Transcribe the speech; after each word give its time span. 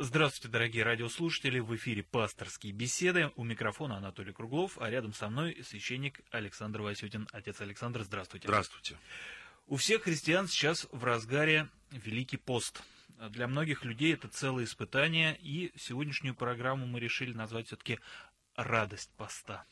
Здравствуйте, 0.00 0.46
дорогие 0.52 0.84
радиослушатели. 0.84 1.58
В 1.58 1.74
эфире 1.74 2.04
«Пасторские 2.04 2.72
беседы». 2.72 3.32
У 3.34 3.42
микрофона 3.42 3.96
Анатолий 3.96 4.32
Круглов, 4.32 4.78
а 4.78 4.88
рядом 4.88 5.12
со 5.12 5.28
мной 5.28 5.60
священник 5.68 6.20
Александр 6.30 6.82
Васютин. 6.82 7.26
Отец 7.32 7.60
Александр, 7.60 8.04
здравствуйте. 8.04 8.46
Здравствуйте. 8.46 8.96
У 9.66 9.74
всех 9.74 10.04
христиан 10.04 10.46
сейчас 10.46 10.86
в 10.92 11.02
разгаре 11.02 11.68
Великий 11.90 12.36
пост. 12.36 12.80
Для 13.30 13.48
многих 13.48 13.84
людей 13.84 14.14
это 14.14 14.28
целое 14.28 14.66
испытание, 14.66 15.36
и 15.42 15.72
сегодняшнюю 15.76 16.36
программу 16.36 16.86
мы 16.86 17.00
решили 17.00 17.32
назвать 17.32 17.66
все-таки 17.66 17.98
«Радость 18.54 19.10
поста». 19.16 19.64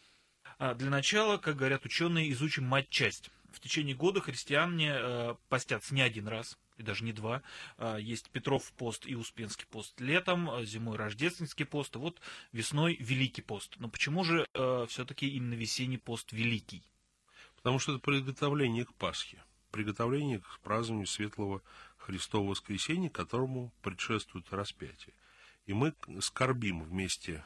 А 0.59 0.75
для 0.75 0.91
начала, 0.91 1.37
как 1.37 1.55
говорят 1.55 1.85
ученые, 1.85 2.33
изучим 2.33 2.65
мать-часть. 2.65 3.31
В 3.53 3.61
течение 3.61 3.95
года 3.95 4.21
христиане 4.21 4.93
э, 4.93 5.35
постятся 5.49 5.95
не 5.95 6.03
один 6.03 6.27
раз, 6.27 6.59
и 6.79 6.83
даже 6.83 7.05
не 7.05 7.13
два. 7.13 7.43
А, 7.79 7.97
есть 7.97 8.31
Петров 8.31 8.71
пост 8.73 9.07
и 9.07 9.15
Успенский 9.15 9.67
пост 9.67 10.01
летом, 10.01 10.51
а, 10.51 10.65
зимой 10.65 10.97
Рождественский 10.97 11.65
пост, 11.65 11.95
и 11.97 11.99
вот 11.99 12.21
весной 12.53 12.97
Великий 13.01 13.43
пост. 13.43 13.75
Но 13.79 13.89
почему 13.89 14.25
же 14.25 14.47
э, 14.53 14.87
все-таки 14.89 15.29
именно 15.29 15.55
весенний 15.55 15.99
пост 15.99 16.33
Великий? 16.33 16.83
Потому 17.57 17.79
что 17.79 17.95
это 17.95 18.01
приготовление 18.05 18.85
к 18.85 18.95
Пасхе, 18.95 19.43
приготовление 19.73 20.41
к 20.41 20.61
празднованию 20.61 21.07
Светлого 21.07 21.63
Христового 21.99 22.51
воскресения, 22.51 23.11
которому 23.11 23.73
предшествует 23.83 24.53
распятие. 24.53 25.15
И 25.67 25.73
мы 25.73 25.93
скорбим 26.21 26.85
вместе 26.85 27.45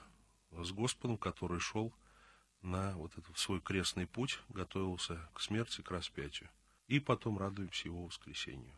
с 0.53 0.71
Господом, 0.73 1.17
который 1.17 1.61
шел 1.61 1.93
на 2.63 2.95
вот 2.97 3.17
этот 3.17 3.39
свой 3.39 3.61
крестный 3.61 4.07
путь, 4.07 4.39
готовился 4.51 5.19
к 5.33 5.41
смерти, 5.41 5.81
к 5.81 5.91
распятию. 5.91 6.51
И 6.89 7.01
потом 7.01 7.39
радуемся 7.39 7.89
его 7.89 8.05
воскресению. 8.05 8.75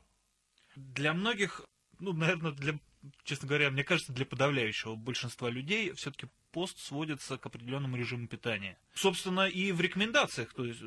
Для 0.77 1.13
многих, 1.13 1.63
ну, 1.99 2.13
наверное, 2.13 2.53
для, 2.53 2.79
честно 3.25 3.49
говоря, 3.49 3.71
мне 3.71 3.85
кажется, 3.85 4.13
для 4.13 4.27
подавляющего 4.27 4.95
большинства 4.95 5.51
людей 5.51 5.93
все-таки 5.93 6.29
пост 6.53 6.79
сводится 6.79 7.39
к 7.39 7.47
определенному 7.47 7.97
режиму 7.97 8.29
питания. 8.29 8.79
Собственно, 8.95 9.49
и 9.49 9.73
в 9.73 9.81
рекомендациях, 9.81 10.53
то 10.55 10.65
есть 10.65 10.81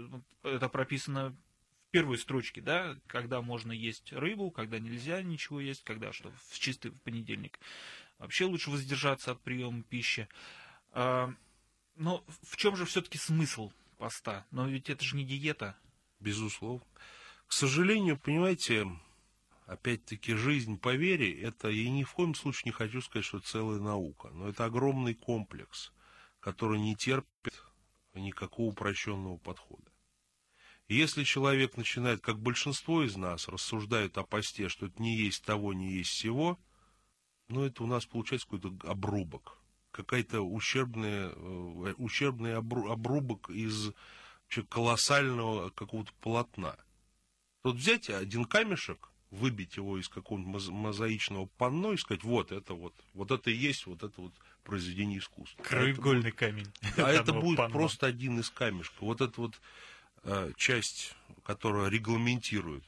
это 0.43 0.69
прописано 0.69 1.29
в 1.29 1.91
первой 1.91 2.17
строчке, 2.17 2.61
да, 2.61 2.97
когда 3.07 3.41
можно 3.41 3.71
есть 3.71 4.13
рыбу, 4.13 4.51
когда 4.51 4.79
нельзя 4.79 5.21
ничего 5.21 5.59
есть, 5.59 5.83
когда 5.83 6.13
что, 6.13 6.31
в 6.49 6.59
чистый 6.59 6.91
понедельник. 7.03 7.59
Вообще 8.19 8.45
лучше 8.45 8.69
воздержаться 8.69 9.31
от 9.31 9.41
приема 9.41 9.83
пищи. 9.83 10.27
А, 10.91 11.33
но 11.95 12.23
в 12.43 12.57
чем 12.57 12.75
же 12.75 12.85
все-таки 12.85 13.17
смысл 13.17 13.71
поста? 13.97 14.45
Но 14.51 14.67
ведь 14.67 14.89
это 14.89 15.03
же 15.03 15.15
не 15.15 15.25
диета. 15.25 15.75
Безусловно. 16.19 16.85
К 17.47 17.53
сожалению, 17.53 18.17
понимаете, 18.17 18.87
опять-таки, 19.65 20.35
жизнь 20.35 20.77
по 20.77 20.95
вере, 20.95 21.41
это 21.41 21.69
я 21.69 21.89
ни 21.89 22.03
в 22.03 22.13
коем 22.13 22.35
случае 22.35 22.63
не 22.65 22.71
хочу 22.71 23.01
сказать, 23.01 23.25
что 23.25 23.39
целая 23.39 23.79
наука, 23.79 24.29
но 24.33 24.49
это 24.49 24.65
огромный 24.65 25.13
комплекс, 25.13 25.91
который 26.39 26.79
не 26.79 26.95
терпит 26.95 27.53
никакого 28.13 28.69
упрощенного 28.69 29.37
подхода. 29.37 29.83
И 30.87 30.95
если 30.95 31.23
человек 31.23 31.77
начинает, 31.77 32.21
как 32.21 32.39
большинство 32.39 33.03
из 33.03 33.15
нас, 33.15 33.47
рассуждает 33.47 34.17
о 34.17 34.23
посте, 34.23 34.69
что 34.69 34.85
это 34.85 35.01
не 35.01 35.17
есть 35.17 35.43
того, 35.43 35.73
не 35.73 35.93
есть 35.93 36.11
всего, 36.11 36.59
ну, 37.47 37.63
это 37.63 37.83
у 37.83 37.87
нас 37.87 38.05
получается 38.05 38.47
какой-то 38.47 38.89
обрубок, 38.89 39.57
какая-то 39.91 40.41
ущербная, 40.41 41.31
э, 41.35 41.93
ущербный 41.97 42.55
обрубок 42.55 43.49
из 43.49 43.91
колоссального 44.69 45.69
какого-то 45.71 46.11
полотна. 46.21 46.75
Тут 47.63 47.77
взять 47.77 48.11
один 48.11 48.45
камешек, 48.45 49.09
выбить 49.35 49.77
его 49.77 49.97
из 49.97 50.09
какого-нибудь 50.09 50.67
мозаичного 50.69 51.47
панно 51.57 51.93
и 51.93 51.97
сказать, 51.97 52.23
вот 52.23 52.51
это 52.51 52.73
вот, 52.73 52.93
вот 53.13 53.31
это 53.31 53.49
и 53.51 53.55
есть 53.55 53.85
вот 53.85 54.03
это 54.03 54.19
вот 54.19 54.33
произведение 54.63 55.19
искусства. 55.19 55.61
Краеугольный 55.63 56.31
камень. 56.31 56.67
А 56.97 57.11
это 57.11 57.33
будет 57.33 57.57
панно. 57.57 57.73
просто 57.73 58.07
один 58.07 58.39
из 58.39 58.49
камешков. 58.49 59.01
Вот 59.01 59.21
эта 59.21 59.39
вот 59.39 59.59
э, 60.23 60.51
часть, 60.57 61.13
которая 61.43 61.89
регламентирует 61.89 62.83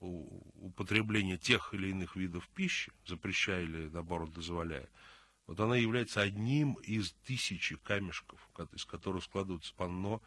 употребление 0.00 1.38
тех 1.38 1.72
или 1.72 1.88
иных 1.88 2.14
видов 2.14 2.46
пищи, 2.54 2.92
запрещая 3.06 3.62
или, 3.62 3.88
наоборот, 3.88 4.34
дозволяя, 4.34 4.86
вот 5.46 5.58
она 5.60 5.76
является 5.76 6.20
одним 6.20 6.74
из 6.74 7.12
тысячи 7.26 7.76
камешков, 7.76 8.38
из 8.72 8.84
которых 8.84 9.24
складывается 9.24 9.72
панно 9.74 10.20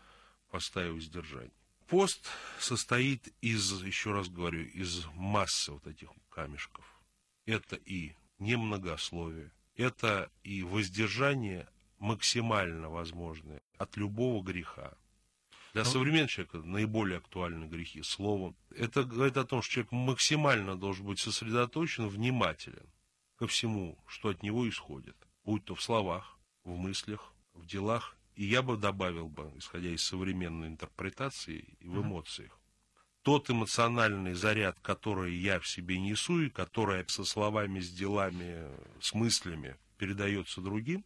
поста 0.49 0.85
и 0.85 0.89
воздержания. 0.89 1.51
Пост 1.87 2.27
состоит 2.59 3.33
из, 3.39 3.81
еще 3.81 4.11
раз 4.11 4.27
говорю, 4.27 4.65
из 4.65 5.05
массы 5.13 5.71
вот 5.71 5.87
этих 5.87 6.09
камешков. 6.29 6.85
Это 7.45 7.77
и 7.77 8.13
немногословие, 8.39 9.51
это 9.77 10.29
и 10.43 10.63
воздержание 10.63 11.65
максимально 11.99 12.89
возможное 12.89 13.61
от 13.77 13.95
любого 13.95 14.43
греха. 14.43 14.93
Для 15.73 15.85
ну, 15.85 15.89
современного 15.89 16.27
человека 16.27 16.57
наиболее 16.57 17.19
актуальны 17.19 17.65
грехи 17.65 18.03
словом. 18.03 18.55
Это 18.75 19.03
говорит 19.03 19.37
о 19.37 19.45
том, 19.45 19.61
что 19.61 19.75
человек 19.75 19.91
максимально 19.93 20.75
должен 20.75 21.05
быть 21.05 21.19
сосредоточен, 21.19 22.09
внимателен 22.09 22.85
ко 23.37 23.47
всему, 23.47 23.97
что 24.07 24.29
от 24.29 24.43
него 24.43 24.67
исходит, 24.67 25.15
будь 25.45 25.63
то 25.63 25.73
в 25.75 25.81
словах, 25.81 26.37
в 26.65 26.75
мыслях, 26.75 27.31
в 27.53 27.65
делах 27.65 28.16
и 28.37 28.45
я 28.45 28.61
бы 28.61 28.77
добавил 28.77 29.29
бы, 29.29 29.51
исходя 29.57 29.89
из 29.89 30.03
современной 30.03 30.67
интерпретации 30.67 31.65
в 31.81 32.01
эмоциях, 32.01 32.57
тот 33.23 33.49
эмоциональный 33.49 34.35
заряд, 34.35 34.77
который 34.81 35.35
я 35.35 35.59
в 35.59 35.67
себе 35.67 35.99
несу, 35.99 36.43
и 36.43 36.49
который 36.49 37.03
со 37.09 37.25
словами, 37.25 37.79
с 37.79 37.89
делами, 37.89 38.69
с 39.01 39.15
мыслями 39.15 39.75
передается 39.97 40.61
другим, 40.61 41.03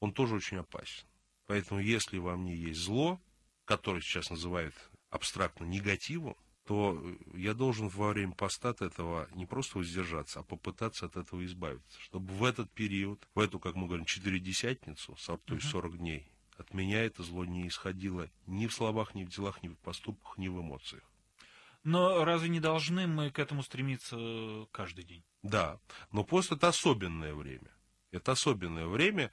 он 0.00 0.12
тоже 0.12 0.34
очень 0.34 0.58
опасен. 0.58 1.04
Поэтому 1.46 1.80
если 1.80 2.18
во 2.18 2.36
мне 2.36 2.56
есть 2.56 2.80
зло, 2.80 3.20
которое 3.64 4.02
сейчас 4.02 4.28
называют 4.28 4.74
абстрактно 5.10 5.64
негативом, 5.64 6.34
то 6.66 7.00
я 7.34 7.54
должен 7.54 7.88
во 7.88 8.08
время 8.08 8.32
поста 8.32 8.70
от 8.70 8.82
этого 8.82 9.28
не 9.36 9.46
просто 9.46 9.78
воздержаться, 9.78 10.40
а 10.40 10.42
попытаться 10.42 11.06
от 11.06 11.16
этого 11.16 11.46
избавиться, 11.46 12.00
чтобы 12.00 12.34
в 12.34 12.42
этот 12.42 12.68
период, 12.72 13.24
в 13.36 13.38
эту, 13.38 13.60
как 13.60 13.76
мы 13.76 13.86
говорим, 13.86 14.04
четыредесятницу, 14.04 15.16
то 15.44 15.54
есть 15.54 15.68
40 15.68 15.98
дней, 15.98 16.26
от 16.58 16.72
меня 16.74 17.04
это 17.04 17.22
зло 17.22 17.44
не 17.44 17.68
исходило 17.68 18.28
ни 18.46 18.66
в 18.66 18.72
словах, 18.72 19.14
ни 19.14 19.24
в 19.24 19.30
делах, 19.30 19.62
ни 19.62 19.68
в 19.68 19.76
поступках, 19.78 20.38
ни 20.38 20.48
в 20.48 20.60
эмоциях. 20.60 21.02
Но 21.84 22.24
разве 22.24 22.48
не 22.48 22.60
должны 22.60 23.06
мы 23.06 23.30
к 23.30 23.38
этому 23.38 23.62
стремиться 23.62 24.16
каждый 24.72 25.04
день? 25.04 25.22
Да, 25.42 25.78
но 26.10 26.24
пост 26.24 26.50
это 26.50 26.68
особенное 26.68 27.34
время. 27.34 27.70
Это 28.10 28.32
особенное 28.32 28.86
время, 28.86 29.30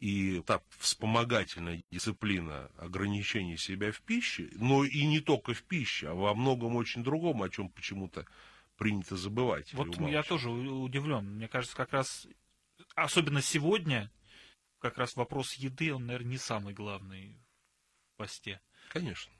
и 0.00 0.42
та 0.46 0.60
вспомогательная 0.78 1.82
дисциплина 1.90 2.70
ограничения 2.78 3.58
себя 3.58 3.92
в 3.92 4.00
пище, 4.02 4.48
но 4.54 4.84
и 4.84 5.04
не 5.06 5.20
только 5.20 5.54
в 5.54 5.62
пище, 5.62 6.08
а 6.08 6.14
во 6.14 6.34
многом 6.34 6.76
очень 6.76 7.02
другом, 7.02 7.42
о 7.42 7.48
чем 7.48 7.68
почему-то 7.68 8.26
принято 8.78 9.16
забывать. 9.16 9.72
Вот 9.74 9.98
я 10.08 10.22
тоже 10.22 10.50
удивлен. 10.50 11.24
Мне 11.36 11.48
кажется, 11.48 11.76
как 11.76 11.92
раз, 11.92 12.26
особенно 12.94 13.42
сегодня, 13.42 14.10
как 14.90 14.98
раз 14.98 15.16
вопрос 15.16 15.54
еды, 15.54 15.94
он, 15.94 16.06
наверное, 16.06 16.32
не 16.32 16.38
самый 16.38 16.74
главный 16.74 17.36
в 18.12 18.16
посте. 18.16 18.60
Конечно. 18.90 19.32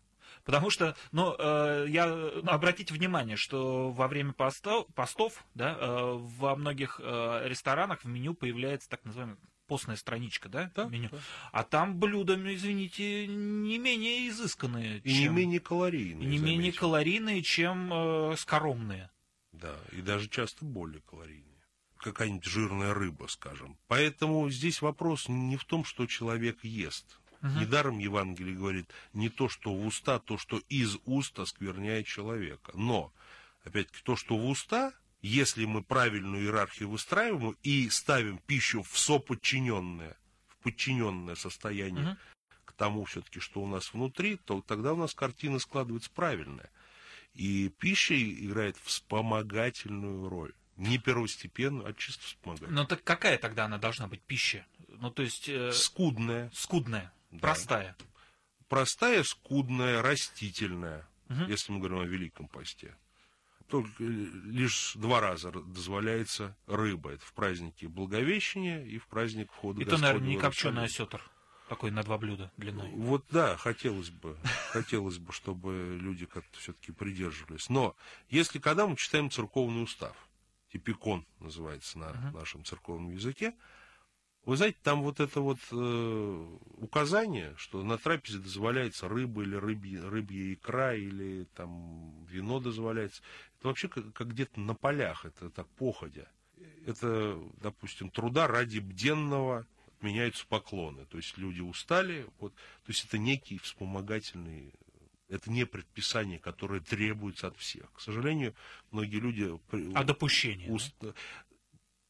Потому 0.44 0.70
что, 0.70 0.96
ну, 1.12 1.34
э, 1.38 1.86
я, 1.88 2.06
ну, 2.06 2.50
обратите 2.50 2.94
внимание, 2.94 3.36
что 3.36 3.90
во 3.90 4.06
время 4.06 4.32
постов, 4.32 4.86
постов 4.94 5.44
да, 5.54 5.76
э, 5.78 6.12
во 6.38 6.54
многих 6.54 7.00
э, 7.02 7.42
ресторанах 7.48 8.04
в 8.04 8.08
меню 8.08 8.34
появляется 8.34 8.88
так 8.88 9.04
называемая 9.04 9.36
постная 9.66 9.96
страничка, 9.96 10.48
да, 10.48 10.70
да 10.76 10.84
меню. 10.84 11.08
Да. 11.10 11.18
А 11.52 11.64
там 11.64 11.98
блюда, 11.98 12.34
извините, 12.34 13.26
не 13.26 13.78
менее 13.78 14.28
изысканные. 14.28 14.98
И 14.98 15.10
чем, 15.10 15.20
не 15.20 15.28
менее 15.28 15.60
калорийные. 15.60 16.24
И 16.24 16.30
не 16.30 16.38
заметил. 16.38 16.58
менее 16.58 16.72
калорийные, 16.72 17.42
чем 17.42 17.92
э, 17.92 18.36
скоромные. 18.36 19.10
Да, 19.52 19.74
и 19.92 20.00
даже 20.02 20.28
часто 20.28 20.64
более 20.64 21.00
калорийные 21.00 21.45
какая-нибудь 22.06 22.44
жирная 22.44 22.94
рыба, 22.94 23.26
скажем. 23.26 23.76
Поэтому 23.88 24.48
здесь 24.48 24.80
вопрос 24.80 25.28
не 25.28 25.56
в 25.56 25.64
том, 25.64 25.84
что 25.84 26.06
человек 26.06 26.62
ест. 26.62 27.04
Угу. 27.42 27.60
Недаром 27.60 27.98
Евангелие 27.98 28.54
говорит 28.54 28.88
не 29.12 29.28
то, 29.28 29.48
что 29.48 29.74
в 29.74 29.84
уста, 29.84 30.20
то, 30.20 30.38
что 30.38 30.60
из 30.68 30.98
уст 31.04 31.36
оскверняет 31.40 32.06
человека. 32.06 32.70
Но, 32.74 33.12
опять-таки, 33.64 34.02
то, 34.04 34.14
что 34.14 34.36
в 34.36 34.46
уста, 34.48 34.92
если 35.20 35.64
мы 35.64 35.82
правильную 35.82 36.44
иерархию 36.44 36.90
выстраиваем 36.90 37.56
и 37.64 37.90
ставим 37.90 38.38
пищу 38.38 38.84
в 38.84 38.96
соподчиненное, 38.96 40.16
в 40.48 40.62
подчиненное 40.62 41.34
состояние 41.34 42.10
угу. 42.10 42.16
к 42.66 42.72
тому 42.74 43.04
все-таки, 43.04 43.40
что 43.40 43.60
у 43.62 43.66
нас 43.66 43.92
внутри, 43.92 44.36
то 44.36 44.62
тогда 44.62 44.92
у 44.92 44.96
нас 44.96 45.12
картина 45.12 45.58
складывается 45.58 46.10
правильная. 46.14 46.70
И 47.34 47.68
пища 47.80 48.14
играет 48.16 48.76
вспомогательную 48.84 50.28
роль 50.28 50.52
не 50.76 50.98
первостепенную, 50.98 51.88
а 51.88 51.92
чисто 51.92 52.24
вспомогательную. 52.24 52.82
Ну 52.82 52.86
так 52.86 53.02
какая 53.02 53.38
тогда 53.38 53.64
она 53.64 53.78
должна 53.78 54.06
быть 54.06 54.20
пища? 54.22 54.64
Ну 55.00 55.10
то 55.10 55.22
есть... 55.22 55.48
Э, 55.48 55.72
скудная. 55.72 56.50
Скудная, 56.54 57.12
да. 57.30 57.38
простая. 57.38 57.96
Простая, 58.68 59.22
скудная, 59.22 60.02
растительная, 60.02 61.06
угу. 61.28 61.44
если 61.44 61.72
мы 61.72 61.78
говорим 61.78 62.00
о 62.00 62.04
Великом 62.04 62.48
посте. 62.48 62.94
только 63.68 63.90
лишь 63.98 64.92
два 64.96 65.20
раза 65.20 65.50
дозволяется 65.52 66.56
рыба. 66.66 67.12
Это 67.12 67.24
в 67.24 67.32
празднике 67.32 67.88
Благовещения 67.88 68.82
и 68.82 68.98
в 68.98 69.06
праздник 69.06 69.52
входа 69.52 69.80
И 69.80 69.84
то, 69.84 69.98
наверное, 69.98 70.28
не 70.28 70.38
копченый 70.38 70.84
осетр. 70.84 71.22
Такой 71.68 71.90
на 71.90 72.04
два 72.04 72.16
блюда 72.16 72.52
длиной. 72.56 72.90
Вот 72.90 73.24
да, 73.30 73.56
хотелось 73.56 74.10
бы, 74.10 74.36
хотелось 74.70 75.18
бы, 75.18 75.32
чтобы 75.32 75.98
люди 76.00 76.24
как-то 76.26 76.58
все-таки 76.60 76.92
придерживались. 76.92 77.68
Но 77.68 77.96
если 78.30 78.60
когда 78.60 78.86
мы 78.86 78.96
читаем 78.96 79.30
церковный 79.30 79.82
устав, 79.82 80.16
типикон 80.72 81.24
называется 81.40 81.98
на 81.98 82.04
uh-huh. 82.06 82.32
нашем 82.32 82.64
церковном 82.64 83.12
языке, 83.12 83.54
вы 84.46 84.56
знаете, 84.56 84.78
там 84.84 85.02
вот 85.02 85.18
это 85.18 85.40
вот 85.40 85.58
э, 85.72 86.46
указание, 86.76 87.52
что 87.56 87.82
на 87.82 87.98
трапезе 87.98 88.38
дозволяется 88.38 89.08
рыба 89.08 89.42
или 89.42 89.56
рыбья, 89.56 90.08
рыбья 90.08 90.52
икра, 90.52 90.94
или 90.94 91.48
там 91.56 92.24
вино 92.26 92.60
дозволяется. 92.60 93.22
Это 93.58 93.68
вообще 93.68 93.88
как, 93.88 94.12
как 94.12 94.28
где-то 94.28 94.60
на 94.60 94.74
полях, 94.74 95.24
это 95.24 95.50
так 95.50 95.66
походя. 95.70 96.26
Это, 96.86 97.36
допустим, 97.60 98.08
труда 98.08 98.46
ради 98.46 98.78
бденного 98.78 99.66
меняются 100.00 100.46
поклоны. 100.46 101.04
То 101.06 101.16
есть 101.16 101.36
люди 101.36 101.60
устали, 101.60 102.24
вот, 102.38 102.54
то 102.54 102.92
есть 102.92 103.04
это 103.04 103.18
некий 103.18 103.58
вспомогательный, 103.58 104.72
это 105.28 105.50
не 105.50 105.66
предписание, 105.66 106.38
которое 106.38 106.80
требуется 106.80 107.48
от 107.48 107.56
всех. 107.56 107.92
К 107.92 108.00
сожалению, 108.00 108.54
многие 108.90 109.20
люди... 109.20 109.50
А 109.94 110.04
допущение? 110.04 110.70
Уст... 110.70 110.94
Да? 111.00 111.12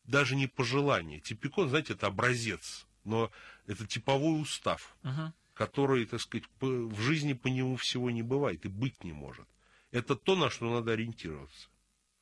Даже 0.04 0.36
не 0.36 0.46
пожелание. 0.46 1.20
Типикон, 1.20 1.68
знаете, 1.68 1.94
это 1.94 2.06
образец, 2.06 2.86
но 3.04 3.30
это 3.66 3.86
типовой 3.86 4.40
устав, 4.40 4.96
uh 5.02 5.30
который, 5.54 6.04
так 6.04 6.20
сказать, 6.20 6.44
в 6.60 7.00
жизни 7.00 7.32
по 7.32 7.46
нему 7.46 7.76
всего 7.76 8.10
не 8.10 8.20
бывает 8.20 8.66
и 8.66 8.68
быть 8.68 9.02
не 9.02 9.14
может. 9.14 9.46
Это 9.90 10.14
то, 10.14 10.36
на 10.36 10.50
что 10.50 10.70
надо 10.70 10.92
ориентироваться. 10.92 11.68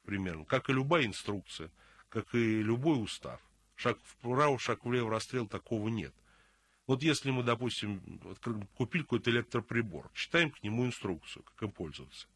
Примерно. 0.05 0.45
Как 0.45 0.71
и 0.71 0.73
любая 0.73 1.05
инструкция, 1.05 1.69
как 2.11 2.33
и 2.37 2.63
любой 2.63 3.03
устав 3.03 3.41
шаг 3.77 3.99
вправо, 4.05 4.59
шаг 4.59 4.85
влево, 4.85 5.11
расстрел, 5.11 5.47
такого 5.47 5.89
нет. 5.89 6.15
Вот 6.87 7.03
если 7.03 7.31
мы, 7.31 7.43
допустим, 7.43 8.01
купили 8.77 9.03
какой-то 9.03 9.31
электроприбор, 9.31 10.11
читаем 10.15 10.51
к 10.51 10.63
нему 10.63 10.85
инструкцию, 10.85 11.43
как 11.45 11.63
им 11.63 11.71
пользоваться. 11.71 12.27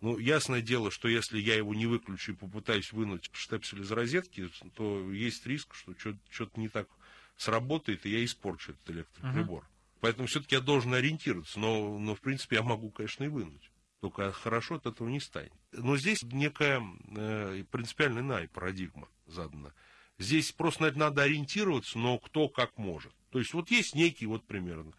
Ну, 0.00 0.18
ясное 0.18 0.60
дело, 0.60 0.90
что 0.90 1.08
если 1.08 1.38
я 1.38 1.54
его 1.54 1.74
не 1.74 1.86
выключу 1.86 2.32
и 2.32 2.34
попытаюсь 2.34 2.92
вынуть 2.92 3.30
штепсель 3.32 3.82
из 3.82 3.90
розетки, 3.90 4.50
то 4.74 5.10
есть 5.12 5.46
риск, 5.46 5.74
что 5.74 5.94
что-то 6.30 6.60
не 6.60 6.68
так 6.68 6.88
сработает, 7.36 8.04
и 8.04 8.10
я 8.10 8.24
испорчу 8.24 8.72
этот 8.72 8.90
электроприбор. 8.90 9.62
Uh-huh. 9.62 9.98
Поэтому 10.00 10.26
все-таки 10.26 10.56
я 10.56 10.60
должен 10.60 10.92
ориентироваться, 10.92 11.58
но, 11.58 11.98
но 11.98 12.14
в 12.14 12.20
принципе 12.20 12.56
я 12.56 12.62
могу, 12.62 12.90
конечно, 12.90 13.24
и 13.24 13.28
вынуть. 13.28 13.70
Только 14.00 14.32
хорошо 14.32 14.74
от 14.74 14.84
этого 14.84 15.08
не 15.08 15.20
станет. 15.20 15.52
Но 15.72 15.96
здесь 15.96 16.22
некая 16.24 16.82
э, 17.16 17.64
принципиально 17.70 18.18
иная 18.18 18.48
парадигма 18.48 19.08
задана. 19.26 19.72
Здесь 20.18 20.52
просто 20.52 20.92
надо 20.94 21.22
ориентироваться, 21.22 21.98
но 21.98 22.18
кто 22.18 22.48
как 22.48 22.76
может. 22.76 23.12
То 23.34 23.40
есть 23.40 23.52
вот 23.52 23.68
есть 23.72 23.96
некий 23.96 24.26
вот 24.26 24.46
примерно. 24.46 24.92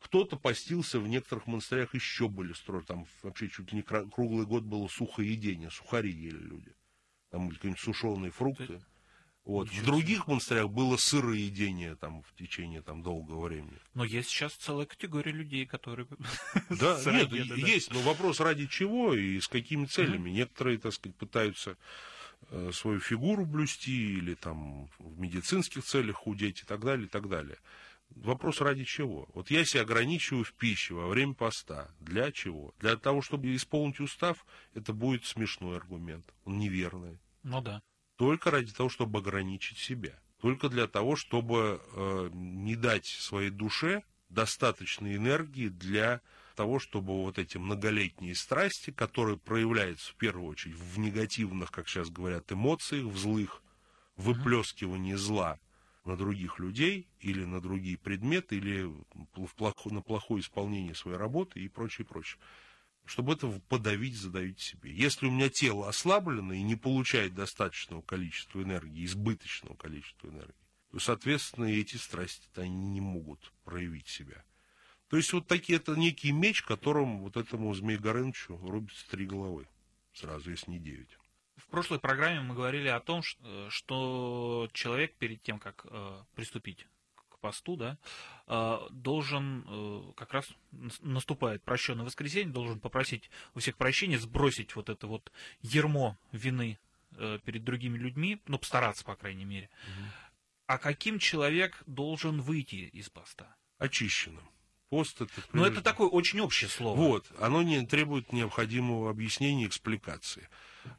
Кто-то 0.00 0.36
постился 0.36 0.98
в 0.98 1.06
некоторых 1.06 1.46
монастырях 1.46 1.94
еще 1.94 2.28
были 2.28 2.52
строго. 2.52 2.84
Там 2.84 3.06
вообще 3.22 3.48
чуть 3.48 3.70
ли 3.70 3.76
не 3.76 3.82
круглый 3.82 4.44
год 4.44 4.64
было 4.64 4.88
сухоедение, 4.88 5.70
сухари 5.70 6.10
ели 6.10 6.36
люди. 6.36 6.72
Там 7.30 7.46
были 7.46 7.54
какие-нибудь 7.54 7.80
сушеные 7.80 8.32
фрукты. 8.32 8.82
Вот. 9.44 9.68
В 9.68 9.84
других 9.84 10.26
монастырях 10.26 10.68
было 10.68 10.96
сыроедение 10.96 11.94
там, 11.94 12.24
в 12.24 12.34
течение 12.36 12.82
там, 12.82 13.04
долгого 13.04 13.46
времени. 13.46 13.78
Но 13.94 14.04
есть 14.04 14.30
сейчас 14.30 14.54
целая 14.54 14.86
категория 14.86 15.30
людей, 15.30 15.64
которые... 15.64 16.08
Да, 16.70 17.00
нет, 17.06 17.30
есть, 17.56 17.92
но 17.92 18.00
вопрос 18.00 18.40
ради 18.40 18.66
чего 18.66 19.14
и 19.14 19.38
с 19.38 19.46
какими 19.46 19.86
целями. 19.86 20.30
Некоторые, 20.30 20.78
так 20.78 20.92
сказать, 20.92 21.14
пытаются 21.16 21.76
свою 22.72 23.00
фигуру 23.00 23.44
блюсти 23.44 24.18
или 24.18 24.34
там 24.34 24.88
в 24.98 25.20
медицинских 25.20 25.84
целях 25.84 26.16
худеть 26.16 26.60
и 26.60 26.64
так 26.64 26.80
далее, 26.84 27.06
и 27.06 27.08
так 27.08 27.28
далее. 27.28 27.58
Вопрос 28.10 28.60
ради 28.60 28.84
чего? 28.84 29.28
Вот 29.34 29.50
я 29.50 29.64
себя 29.64 29.82
ограничиваю 29.82 30.44
в 30.44 30.52
пище 30.52 30.94
во 30.94 31.08
время 31.08 31.34
поста. 31.34 31.90
Для 32.00 32.30
чего? 32.32 32.72
Для 32.78 32.96
того, 32.96 33.20
чтобы 33.20 33.54
исполнить 33.54 34.00
устав, 34.00 34.44
это 34.74 34.92
будет 34.92 35.24
смешной 35.24 35.76
аргумент. 35.76 36.24
Он 36.44 36.58
неверный. 36.58 37.18
Ну 37.42 37.60
да. 37.60 37.82
Только 38.16 38.50
ради 38.50 38.72
того, 38.72 38.88
чтобы 38.88 39.18
ограничить 39.18 39.78
себя. 39.78 40.18
Только 40.40 40.68
для 40.68 40.86
того, 40.86 41.16
чтобы 41.16 41.82
э, 41.94 42.30
не 42.32 42.76
дать 42.76 43.06
своей 43.06 43.50
душе 43.50 44.02
достаточной 44.36 45.16
энергии 45.16 45.68
для 45.68 46.20
того, 46.56 46.78
чтобы 46.78 47.22
вот 47.22 47.38
эти 47.38 47.56
многолетние 47.56 48.34
страсти, 48.34 48.90
которые 48.90 49.38
проявляются 49.38 50.12
в 50.12 50.16
первую 50.16 50.48
очередь 50.48 50.76
в 50.76 50.98
негативных, 50.98 51.70
как 51.70 51.88
сейчас 51.88 52.10
говорят, 52.10 52.52
эмоциях, 52.52 53.06
в 53.06 53.18
злых, 53.18 53.62
выплескивании 54.16 55.14
зла 55.14 55.58
на 56.04 56.16
других 56.16 56.58
людей 56.58 57.06
или 57.20 57.44
на 57.44 57.60
другие 57.60 57.96
предметы, 57.98 58.56
или 58.56 58.84
в 59.34 59.54
плохо, 59.56 59.92
на 59.92 60.02
плохое 60.02 60.42
исполнение 60.42 60.94
своей 60.94 61.16
работы 61.16 61.60
и 61.60 61.68
прочее, 61.68 62.06
прочее. 62.06 62.38
Чтобы 63.06 63.34
это 63.34 63.48
подавить, 63.68 64.16
задавить 64.16 64.60
себе. 64.60 64.92
Если 64.92 65.26
у 65.26 65.30
меня 65.30 65.48
тело 65.48 65.88
ослаблено 65.88 66.52
и 66.52 66.62
не 66.62 66.76
получает 66.76 67.34
достаточного 67.34 68.02
количества 68.02 68.62
энергии, 68.62 69.04
избыточного 69.04 69.74
количества 69.76 70.28
энергии, 70.28 70.65
то, 70.90 70.98
соответственно, 70.98 71.66
эти 71.66 71.96
страсти 71.96 72.48
они 72.56 72.86
не 72.86 73.00
могут 73.00 73.52
проявить 73.64 74.08
себя. 74.08 74.42
То 75.08 75.16
есть 75.16 75.32
вот 75.32 75.46
такие, 75.46 75.76
это 75.76 75.94
некий 75.94 76.32
меч, 76.32 76.62
которым 76.62 77.20
вот 77.20 77.36
этому 77.36 77.72
Змею 77.74 78.00
Горынычу 78.00 78.58
рубится 78.58 79.08
три 79.08 79.26
головы. 79.26 79.66
Сразу, 80.14 80.50
если 80.50 80.70
не 80.70 80.78
девять. 80.78 81.16
В 81.56 81.68
прошлой 81.68 81.98
программе 81.98 82.40
мы 82.40 82.54
говорили 82.54 82.88
о 82.88 83.00
том, 83.00 83.22
что 83.68 84.68
человек 84.72 85.14
перед 85.16 85.42
тем, 85.42 85.58
как 85.58 85.86
э, 85.88 86.22
приступить 86.34 86.86
к 87.28 87.38
посту, 87.38 87.76
да, 87.76 87.98
э, 88.46 88.78
должен, 88.90 89.64
э, 89.66 90.12
как 90.16 90.32
раз 90.32 90.46
наступает 91.00 91.62
прощенное 91.62 92.04
воскресенье, 92.04 92.52
должен 92.52 92.80
попросить 92.80 93.30
у 93.54 93.60
всех 93.60 93.76
прощения, 93.76 94.18
сбросить 94.18 94.74
вот 94.76 94.88
это 94.88 95.06
вот 95.06 95.30
ермо 95.62 96.16
вины 96.32 96.78
перед 97.44 97.64
другими 97.64 97.96
людьми, 97.96 98.38
ну, 98.46 98.58
постараться, 98.58 99.02
по 99.02 99.14
крайней 99.14 99.46
мере. 99.46 99.70
Угу. 99.84 100.04
А 100.66 100.78
каким 100.78 101.18
человек 101.18 101.80
должен 101.86 102.40
выйти 102.40 102.90
из 102.92 103.08
поста? 103.08 103.54
Очищенным. 103.78 104.42
Пост 104.88 105.20
это... 105.20 105.32
Но 105.52 105.62
ну, 105.62 105.64
это 105.64 105.80
такое 105.80 106.08
очень 106.08 106.40
общее 106.40 106.68
слово. 106.68 106.96
Вот, 106.96 107.26
оно 107.38 107.62
не 107.62 107.84
требует 107.86 108.32
необходимого 108.32 109.10
объяснения, 109.10 109.66
экспликации. 109.66 110.48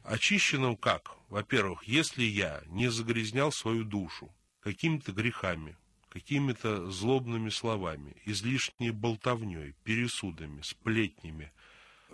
Очищенным 0.04 0.76
как? 0.76 1.16
Во-первых, 1.28 1.84
если 1.84 2.22
я 2.22 2.62
не 2.66 2.90
загрязнял 2.90 3.52
свою 3.52 3.84
душу 3.84 4.30
какими-то 4.60 5.12
грехами, 5.12 5.76
какими-то 6.10 6.90
злобными 6.90 7.50
словами, 7.50 8.14
излишней 8.24 8.90
болтовней, 8.90 9.74
пересудами, 9.84 10.62
сплетнями, 10.62 11.50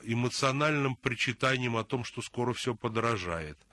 эмоциональным 0.03 0.97
причитанием 0.97 1.77
о 1.77 1.85
том, 1.85 2.05
что 2.05 2.21
скоро 2.21 2.53
все 2.53 2.75
подорожает– 2.75 3.59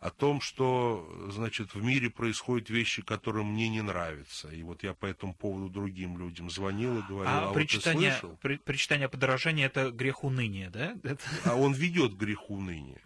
о 0.00 0.10
том, 0.10 0.40
что, 0.40 1.06
значит, 1.30 1.74
в 1.74 1.84
мире 1.84 2.08
происходят 2.08 2.70
вещи, 2.70 3.02
которые 3.02 3.44
мне 3.44 3.68
не 3.68 3.82
нравятся. 3.82 4.48
И 4.48 4.62
вот 4.62 4.82
я 4.82 4.94
по 4.94 5.04
этому 5.04 5.34
поводу 5.34 5.68
другим 5.68 6.18
людям 6.18 6.50
звонил 6.50 6.98
и 6.98 7.02
говорил, 7.02 7.32
а, 7.32 7.50
а 7.50 7.52
причитание, 7.52 8.08
вот 8.08 8.14
ты 8.14 8.20
слышал? 8.20 8.38
При, 8.40 8.56
причитание 8.56 9.08
подорожания– 9.10 9.66
это 9.66 9.90
грех 9.90 10.24
уныния, 10.24 10.70
да? 10.70 10.96
А 11.44 11.54
он 11.54 11.74
ведет 11.74 12.14
к 12.14 12.18
греху 12.18 12.56
уныния. 12.56 13.00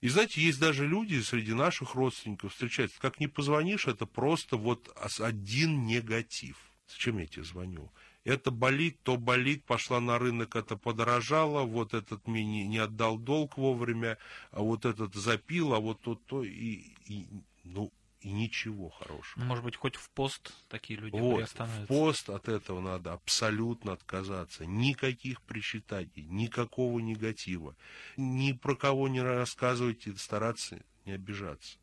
И 0.00 0.08
знаете, 0.08 0.42
есть 0.42 0.58
даже 0.58 0.86
люди 0.86 1.20
среди 1.20 1.54
наших 1.54 1.94
родственников 1.94 2.52
встречаются, 2.52 3.00
как 3.00 3.20
не 3.20 3.28
позвонишь, 3.28 3.86
это 3.86 4.04
просто 4.04 4.56
вот 4.56 4.88
один 5.20 5.86
негатив. 5.86 6.56
Зачем 6.90 7.18
я 7.18 7.26
тебе 7.26 7.44
звоню? 7.44 7.88
Это 8.24 8.50
болит, 8.50 8.98
то 9.02 9.16
болит, 9.16 9.64
пошла 9.64 10.00
на 10.00 10.18
рынок, 10.18 10.56
это 10.56 10.76
подорожало, 10.76 11.62
вот 11.62 11.94
этот 11.94 12.26
мне 12.26 12.44
не, 12.44 12.66
не 12.66 12.78
отдал 12.78 13.18
долг 13.18 13.58
вовремя, 13.58 14.18
а 14.50 14.60
вот 14.60 14.84
этот 14.84 15.14
запил, 15.14 15.74
а 15.74 15.80
вот 15.80 16.00
то, 16.00 16.14
то, 16.26 16.42
и, 16.42 16.94
и 17.06 17.26
ну, 17.64 17.92
и 18.22 18.30
ничего 18.30 18.88
хорошего. 18.88 19.40
Ну, 19.40 19.44
может 19.44 19.64
быть, 19.64 19.76
хоть 19.76 19.96
в 19.96 20.08
пост 20.10 20.52
такие 20.68 20.98
люди 20.98 21.14
вот, 21.14 21.36
приостановятся. 21.36 21.84
В 21.84 21.86
пост 21.86 22.30
от 22.30 22.48
этого 22.48 22.80
надо 22.80 23.12
абсолютно 23.12 23.92
отказаться. 23.92 24.64
Никаких 24.64 25.42
причитаний, 25.42 26.26
никакого 26.30 26.98
негатива. 27.00 27.76
Ни 28.16 28.52
про 28.52 28.74
кого 28.74 29.08
не 29.08 29.20
рассказывайте, 29.20 30.14
стараться 30.16 30.80
не 31.04 31.12
обижаться. 31.12 31.76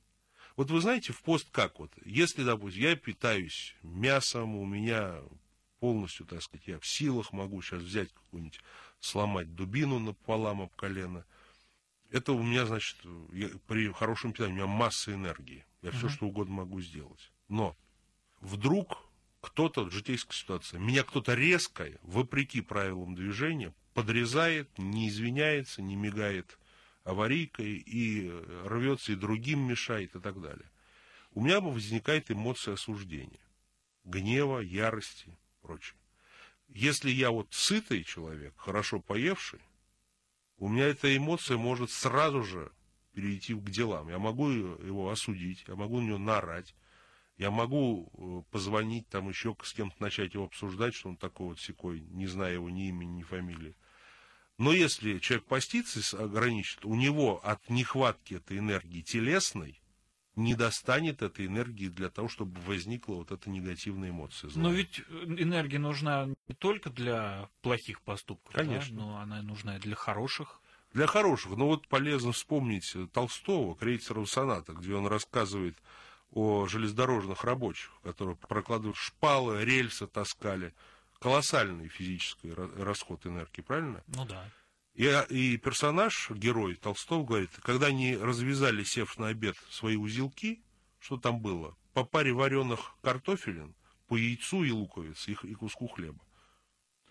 Вот 0.58 0.72
вы 0.72 0.82
знаете, 0.82 1.14
в 1.14 1.22
пост 1.22 1.48
как 1.52 1.80
вот? 1.80 1.92
Если, 2.04 2.44
допустим, 2.44 2.82
я 2.82 2.96
питаюсь 2.96 3.76
мясом, 3.84 4.56
у 4.56 4.66
меня 4.66 5.16
полностью, 5.82 6.28
так 6.28 6.44
сказать, 6.44 6.68
я 6.68 6.80
в 6.80 6.86
силах 6.86 7.34
могу 7.34 7.62
сейчас 7.64 7.82
взять 7.82 8.14
какую-нибудь, 8.14 8.62
сломать 9.00 9.54
дубину 9.56 9.98
напополам 9.98 10.62
об 10.62 10.76
колено. 10.76 11.26
Это 12.12 12.34
у 12.34 12.44
меня, 12.44 12.68
значит, 12.68 12.98
я, 13.34 13.50
при 13.68 13.92
хорошем 13.92 14.32
питании, 14.32 14.54
у 14.54 14.56
меня 14.58 14.68
масса 14.68 15.12
энергии. 15.12 15.66
Я 15.82 15.90
uh-huh. 15.90 15.98
все, 15.98 16.10
что 16.10 16.28
угодно 16.28 16.54
могу 16.54 16.82
сделать. 16.82 17.32
Но 17.50 17.76
вдруг 18.42 18.96
кто-то, 19.42 19.90
житейская 19.90 20.36
ситуация, 20.36 20.80
меня 20.80 21.04
кто-то 21.04 21.34
резко, 21.34 21.90
вопреки 22.04 22.62
правилам 22.62 23.16
движения, 23.16 23.74
подрезает, 23.96 24.70
не 24.78 25.10
извиняется, 25.10 25.82
не 25.82 25.96
мигает 25.96 26.60
аварийкой, 27.06 27.74
и 27.74 28.30
рвется, 28.66 29.14
и 29.14 29.16
другим 29.16 29.62
мешает, 29.62 30.16
и 30.16 30.20
так 30.20 30.40
далее. 30.40 30.70
У 31.34 31.42
меня 31.42 31.60
возникает 31.60 32.30
эмоция 32.30 32.76
осуждения, 32.76 33.40
гнева, 34.06 34.60
ярости, 34.60 35.36
прочее. 35.72 35.96
Если 36.70 37.12
я 37.12 37.32
вот 37.32 37.48
сытый 37.52 38.04
человек, 38.04 38.54
хорошо 38.58 39.00
поевший, 39.00 39.60
у 40.58 40.70
меня 40.70 40.88
эта 40.88 41.16
эмоция 41.16 41.58
может 41.58 41.92
сразу 41.92 42.44
же 42.44 42.72
перейти 43.14 43.54
к 43.54 43.70
делам. 43.70 44.10
Я 44.10 44.20
могу 44.20 44.50
его 44.50 45.10
осудить, 45.10 45.66
я 45.68 45.76
могу 45.76 46.00
на 46.00 46.08
него 46.08 46.18
нарать, 46.18 46.74
я 47.38 47.52
могу 47.52 48.10
э, 48.14 48.52
позвонить 48.52 49.08
там 49.10 49.30
еще 49.30 49.56
с 49.64 49.74
кем-то 49.74 49.96
начать 50.02 50.34
его 50.34 50.46
обсуждать, 50.46 50.94
что 50.94 51.10
он 51.10 51.18
такой 51.18 51.48
вот 51.48 51.60
секой, 51.60 52.02
не 52.12 52.28
зная 52.28 52.54
его 52.54 52.70
ни 52.70 52.90
имени, 52.90 53.20
ни 53.20 53.24
фамилии. 53.24 53.76
Но 54.58 54.72
если 54.72 55.20
человек 55.20 55.46
постится 55.46 56.24
ограничит, 56.24 56.86
у 56.86 56.96
него 56.96 57.42
от 57.44 57.68
нехватки 57.70 58.36
этой 58.36 58.60
энергии 58.60 59.02
телесной 59.02 59.81
не 60.36 60.56
достанет 60.56 61.22
этой 61.22 61.46
энергии 61.46 61.90
для 61.90 62.10
того, 62.10 62.30
чтобы 62.30 62.60
возникла 62.62 63.16
вот 63.16 63.32
эта 63.32 63.50
негативная 63.50 64.10
эмоция. 64.10 64.50
Злая. 64.50 64.68
Но 64.68 64.74
ведь 64.74 65.02
энергия 65.24 65.80
нужна 65.80 66.26
не 66.26 66.56
только 66.56 66.90
для 66.90 67.50
плохих 67.62 68.02
поступков, 68.02 68.54
Конечно. 68.54 68.96
Да? 68.96 69.02
но 69.04 69.18
она 69.18 69.42
нужна 69.42 69.78
и 69.78 69.80
для 69.80 69.96
хороших. 69.96 70.60
Для 70.94 71.08
хороших. 71.08 71.52
Ну 71.52 71.68
вот 71.68 71.88
полезно 71.88 72.32
вспомнить 72.32 72.96
Толстого, 73.14 73.76
крейцерова 73.76 74.26
соната, 74.26 74.74
где 74.74 74.94
он 74.94 75.08
рассказывает 75.08 75.76
о 76.34 76.68
железнодорожных 76.68 77.44
рабочих, 77.44 77.92
которые 78.04 78.36
прокладывают 78.36 78.98
шпалы, 78.98 79.64
рельсы 79.66 80.08
таскали. 80.08 80.74
Колоссальный 81.20 81.88
физический 81.88 82.52
расход 82.54 83.26
энергии, 83.28 83.62
правильно? 83.62 84.02
Ну 84.08 84.26
да. 84.26 84.44
И, 84.96 85.08
и 85.30 85.58
персонаж, 85.58 86.30
герой 86.32 86.76
Толстого, 86.76 87.26
говорит, 87.26 87.52
когда 87.62 87.88
они 87.88 88.18
развязали, 88.18 88.84
сев 88.84 89.18
на 89.18 89.28
обед, 89.28 89.56
свои 89.70 89.96
узелки, 89.96 90.62
что 91.00 91.18
там 91.18 91.40
было? 91.40 91.76
По 91.94 92.04
паре 92.04 92.34
вареных 92.34 92.94
картофелин, 93.02 93.74
по 94.08 94.16
яйцу 94.16 94.64
и 94.64 94.72
луковиц, 94.72 95.28
и, 95.28 95.38
и 95.44 95.54
куску 95.54 95.88
хлеба. 95.88 96.20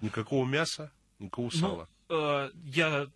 Никакого 0.00 0.46
мяса, 0.46 0.92
никакого 1.18 1.50
ну, 1.52 1.58
сала. 1.58 1.88
Ну, 2.08 2.16
э, 2.16 2.50
я, 2.64 3.08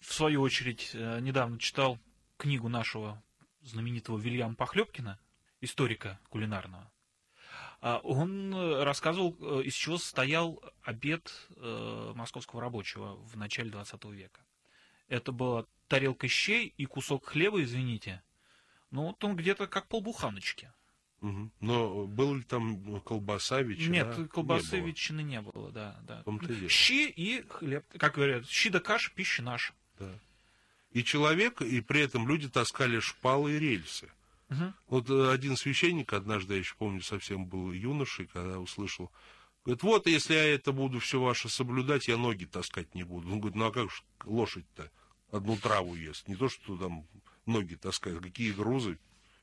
в 0.00 0.14
свою 0.14 0.42
очередь, 0.42 0.90
э, 0.94 1.20
недавно 1.20 1.58
читал 1.58 1.98
книгу 2.36 2.68
нашего 2.68 3.20
знаменитого 3.62 4.18
Вильяма 4.18 4.54
Похлебкина 4.54 5.18
историка 5.60 6.18
кулинарного, 6.30 6.82
а 6.82 6.88
он 7.80 8.54
э, 8.54 8.82
рассказывал, 8.82 9.36
э, 9.40 9.62
из 9.64 9.74
чего 9.74 9.98
состоял 9.98 10.60
обед 10.82 11.32
э, 11.56 12.12
московского 12.14 12.60
рабочего 12.60 13.14
в 13.14 13.36
начале 13.36 13.70
20 13.70 14.04
века. 14.06 14.40
Это 15.08 15.30
была 15.32 15.64
тарелка 15.86 16.26
щей 16.28 16.72
и 16.76 16.84
кусок 16.86 17.26
хлеба, 17.26 17.62
извините. 17.62 18.20
Ну, 18.90 19.06
вот 19.06 19.22
он 19.22 19.36
где-то 19.36 19.66
как 19.66 19.86
полбуханочки. 19.86 20.70
Угу. 21.20 21.50
Но 21.60 22.06
был 22.06 22.34
ли 22.34 22.42
там 22.42 23.00
колбаса, 23.00 23.60
ветчина? 23.62 23.92
Нет, 23.92 24.30
колбасы, 24.30 24.80
не 24.80 24.86
ветчины 24.86 25.20
не 25.22 25.40
было, 25.40 25.70
да. 25.70 25.96
да. 26.02 26.22
Щи 26.68 27.08
и 27.08 27.42
хлеб. 27.48 27.84
Как 27.96 28.14
говорят, 28.14 28.48
щи 28.48 28.70
да 28.70 28.80
каша, 28.80 29.10
пища 29.14 29.42
наша. 29.42 29.72
Да. 29.98 30.18
И 30.92 31.04
человек, 31.04 31.60
и 31.60 31.80
при 31.80 32.00
этом 32.02 32.28
люди 32.28 32.48
таскали 32.48 32.98
шпалы 33.00 33.52
и 33.52 33.58
рельсы. 33.58 34.08
Угу. 34.50 34.72
Вот 34.88 35.10
э, 35.10 35.30
один 35.32 35.56
священник 35.56 36.12
однажды, 36.12 36.54
я 36.54 36.60
еще 36.60 36.74
помню, 36.78 37.02
совсем 37.02 37.46
был 37.46 37.72
юношей, 37.72 38.26
когда 38.26 38.58
услышал, 38.58 39.10
говорит, 39.64 39.82
вот 39.82 40.06
если 40.06 40.34
я 40.34 40.54
это 40.54 40.72
буду 40.72 41.00
все 41.00 41.20
ваше 41.20 41.48
соблюдать, 41.48 42.08
я 42.08 42.16
ноги 42.16 42.44
таскать 42.44 42.94
не 42.94 43.02
буду. 43.02 43.30
Он 43.30 43.40
говорит, 43.40 43.56
ну 43.56 43.66
а 43.66 43.72
как 43.72 43.90
же 43.90 44.02
лошадь-то 44.24 44.90
одну 45.30 45.56
траву 45.56 45.94
ест, 45.94 46.26
не 46.28 46.36
то, 46.36 46.48
что 46.48 46.76
там 46.76 47.04
ноги 47.46 47.74
таскают, 47.74 48.22
какие 48.22 48.52
грузы 48.52 48.98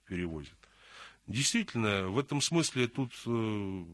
перевозят. 0.07 0.57
Действительно, 1.27 2.07
в 2.07 2.19
этом 2.19 2.41
смысле 2.41 2.87
тут 2.87 3.11
э, 3.25 3.85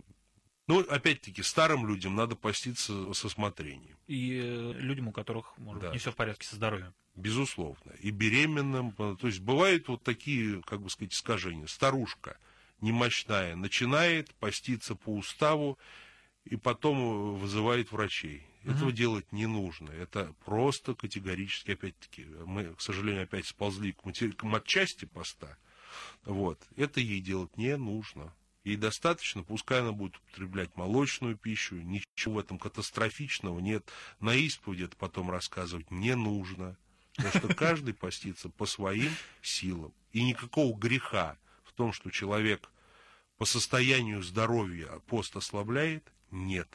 ну, 0.68 0.80
опять-таки, 0.88 1.44
старым 1.44 1.86
людям 1.88 2.16
надо 2.16 2.36
поститься 2.36 3.14
со 3.14 3.28
смотрением. 3.28 3.98
И 4.08 4.40
э, 4.42 4.74
людям, 4.78 5.10
у 5.10 5.12
которых, 5.12 5.58
может 5.58 5.82
да. 5.82 5.92
не 5.92 5.98
все 5.98 6.12
в 6.12 6.16
порядке 6.16 6.48
со 6.48 6.56
здоровьем. 6.56 6.94
Безусловно. 7.16 7.92
И 8.00 8.12
беременным. 8.12 8.92
То 8.94 9.28
есть 9.28 9.42
бывают 9.42 9.88
вот 9.88 10.04
такие, 10.04 10.62
как 10.64 10.82
бы 10.82 10.90
сказать, 10.90 11.14
искажения. 11.14 11.68
Старушка 11.68 12.38
немощная 12.80 13.56
начинает 13.56 14.34
поститься 14.36 14.96
по 14.96 15.16
уставу 15.16 15.78
и 16.46 16.56
потом 16.56 17.38
вызывает 17.38 17.92
врачей. 17.92 18.44
Угу. 18.64 18.72
Этого 18.72 18.92
делать 18.92 19.32
не 19.32 19.46
нужно. 19.46 19.90
Это 19.92 20.34
просто 20.46 20.94
категорически, 20.94 21.72
опять-таки, 21.72 22.26
мы, 22.46 22.74
к 22.74 22.82
сожалению, 22.82 23.24
опять 23.24 23.46
сползли 23.46 23.92
к, 23.92 24.06
матери... 24.06 24.32
к 24.32 24.44
матчасти 24.44 25.06
поста. 25.06 25.58
Вот. 26.26 26.60
Это 26.78 27.00
ей 27.00 27.22
делать 27.22 27.58
не 27.58 27.76
нужно. 27.78 28.32
Ей 28.64 28.78
достаточно, 28.78 29.42
пускай 29.42 29.80
она 29.80 29.92
будет 29.92 30.18
употреблять 30.18 30.76
молочную 30.76 31.36
пищу, 31.36 31.76
ничего 31.76 32.36
в 32.36 32.40
этом 32.40 32.60
катастрофичного 32.60 33.60
нет. 33.60 33.84
На 34.20 34.36
исповеди 34.36 34.84
это 34.84 34.96
потом 34.98 35.32
рассказывать 35.32 35.90
не 35.90 36.16
нужно. 36.16 36.78
Потому 37.16 37.34
что 37.34 37.54
каждый 37.54 37.94
постится 37.94 38.50
по 38.50 38.66
своим 38.66 39.12
силам. 39.42 39.94
И 40.12 40.24
никакого 40.24 40.78
греха 40.78 41.38
в 41.66 41.74
том, 41.74 41.94
что 41.94 42.10
человек 42.10 42.70
по 43.38 43.46
состоянию 43.46 44.22
здоровья 44.24 44.88
пост 45.08 45.36
ослабляет, 45.36 46.04
нет. 46.32 46.68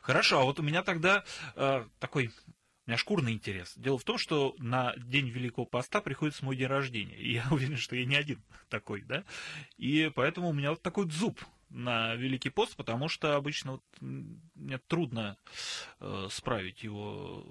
Хорошо, 0.00 0.40
а 0.40 0.44
вот 0.44 0.58
у 0.58 0.62
меня 0.62 0.82
тогда 0.82 1.24
э, 1.56 1.84
такой 1.98 2.32
у 2.88 2.90
меня 2.90 2.96
шкурный 2.96 3.32
интерес. 3.32 3.74
Дело 3.76 3.98
в 3.98 4.04
том, 4.04 4.16
что 4.16 4.54
на 4.58 4.94
день 4.96 5.28
Великого 5.28 5.66
Поста 5.66 6.00
приходится 6.00 6.42
мой 6.42 6.56
день 6.56 6.68
рождения. 6.68 7.16
И 7.16 7.34
я 7.34 7.46
уверен, 7.50 7.76
что 7.76 7.94
я 7.94 8.06
не 8.06 8.16
один 8.16 8.40
такой, 8.70 9.02
да. 9.02 9.24
И 9.76 10.10
поэтому 10.14 10.48
у 10.48 10.52
меня 10.54 10.70
вот 10.70 10.80
такой 10.80 11.10
зуб 11.10 11.38
на 11.68 12.14
Великий 12.14 12.48
пост, 12.48 12.76
потому 12.76 13.10
что 13.10 13.36
обычно 13.36 13.72
вот 13.72 13.82
мне 14.00 14.78
трудно 14.78 15.36
э, 16.00 16.28
справить 16.30 16.82
его, 16.82 17.44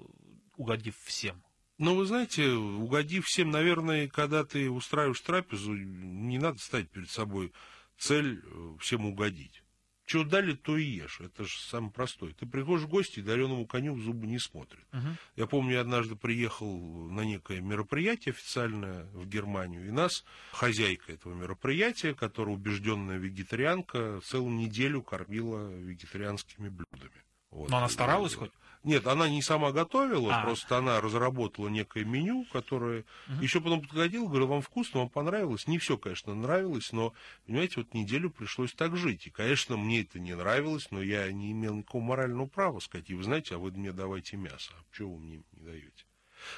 угодив 0.56 0.96
всем. 1.04 1.40
Ну, 1.78 1.94
вы 1.94 2.06
знаете, 2.06 2.48
угодив 2.50 3.26
всем, 3.26 3.50
наверное, 3.50 4.08
когда 4.08 4.44
ты 4.44 4.68
устраиваешь 4.68 5.20
трапезу, 5.20 5.72
не 5.74 6.38
надо 6.38 6.58
ставить 6.58 6.90
перед 6.90 7.08
собой 7.08 7.52
цель 7.98 8.42
э, 8.44 8.74
всем 8.80 9.06
угодить. 9.06 9.62
Что 10.04 10.24
дали, 10.24 10.54
то 10.54 10.76
и 10.76 10.84
ешь. 10.84 11.20
Это 11.20 11.44
же 11.44 11.58
самое 11.60 11.92
простое. 11.92 12.32
Ты 12.32 12.46
приходишь 12.46 12.86
в 12.86 12.88
гости, 12.88 13.20
дареному 13.20 13.66
коню 13.66 13.94
в 13.94 14.00
зубы 14.00 14.26
не 14.26 14.38
смотрят. 14.38 14.82
Uh-huh. 14.90 15.14
Я 15.36 15.46
помню, 15.46 15.74
я 15.74 15.82
однажды 15.82 16.16
приехал 16.16 16.78
на 17.10 17.20
некое 17.20 17.60
мероприятие 17.60 18.32
официальное 18.32 19.04
в 19.12 19.28
Германию, 19.28 19.86
и 19.86 19.90
нас 19.90 20.24
хозяйка 20.52 21.12
этого 21.12 21.34
мероприятия, 21.34 22.14
которая 22.14 22.54
убежденная 22.54 23.18
вегетарианка, 23.18 24.22
целую 24.24 24.54
неделю 24.54 25.02
кормила 25.02 25.70
вегетарианскими 25.74 26.70
блюдами. 26.70 27.22
Вот. 27.50 27.68
Но 27.68 27.76
она 27.76 27.88
старалась 27.90 28.34
хоть? 28.34 28.50
Нет, 28.84 29.06
она 29.06 29.28
не 29.28 29.42
сама 29.42 29.72
готовила, 29.72 30.38
а. 30.38 30.42
просто 30.42 30.78
она 30.78 31.00
разработала 31.00 31.68
некое 31.68 32.04
меню, 32.04 32.46
которое 32.52 33.04
угу. 33.28 33.42
еще 33.42 33.60
потом 33.60 33.82
подходил, 33.82 34.28
говорил, 34.28 34.46
вам 34.46 34.62
вкусно, 34.62 35.00
вам 35.00 35.08
понравилось. 35.08 35.66
Не 35.66 35.78
все, 35.78 35.98
конечно, 35.98 36.34
нравилось, 36.34 36.92
но, 36.92 37.12
понимаете, 37.46 37.74
вот 37.78 37.92
неделю 37.92 38.30
пришлось 38.30 38.72
так 38.74 38.96
жить. 38.96 39.26
И, 39.26 39.30
конечно, 39.30 39.76
мне 39.76 40.02
это 40.02 40.20
не 40.20 40.34
нравилось, 40.34 40.90
но 40.90 41.02
я 41.02 41.30
не 41.32 41.52
имел 41.52 41.74
никакого 41.74 42.02
морального 42.02 42.46
права 42.46 42.78
сказать, 42.80 43.10
и 43.10 43.14
вы 43.14 43.24
знаете, 43.24 43.56
а 43.56 43.58
вы 43.58 43.72
мне 43.72 43.92
давайте 43.92 44.36
мясо, 44.36 44.72
а 44.72 44.96
чего 44.96 45.14
вы 45.14 45.20
мне 45.20 45.42
не 45.52 45.64
даете? 45.64 46.04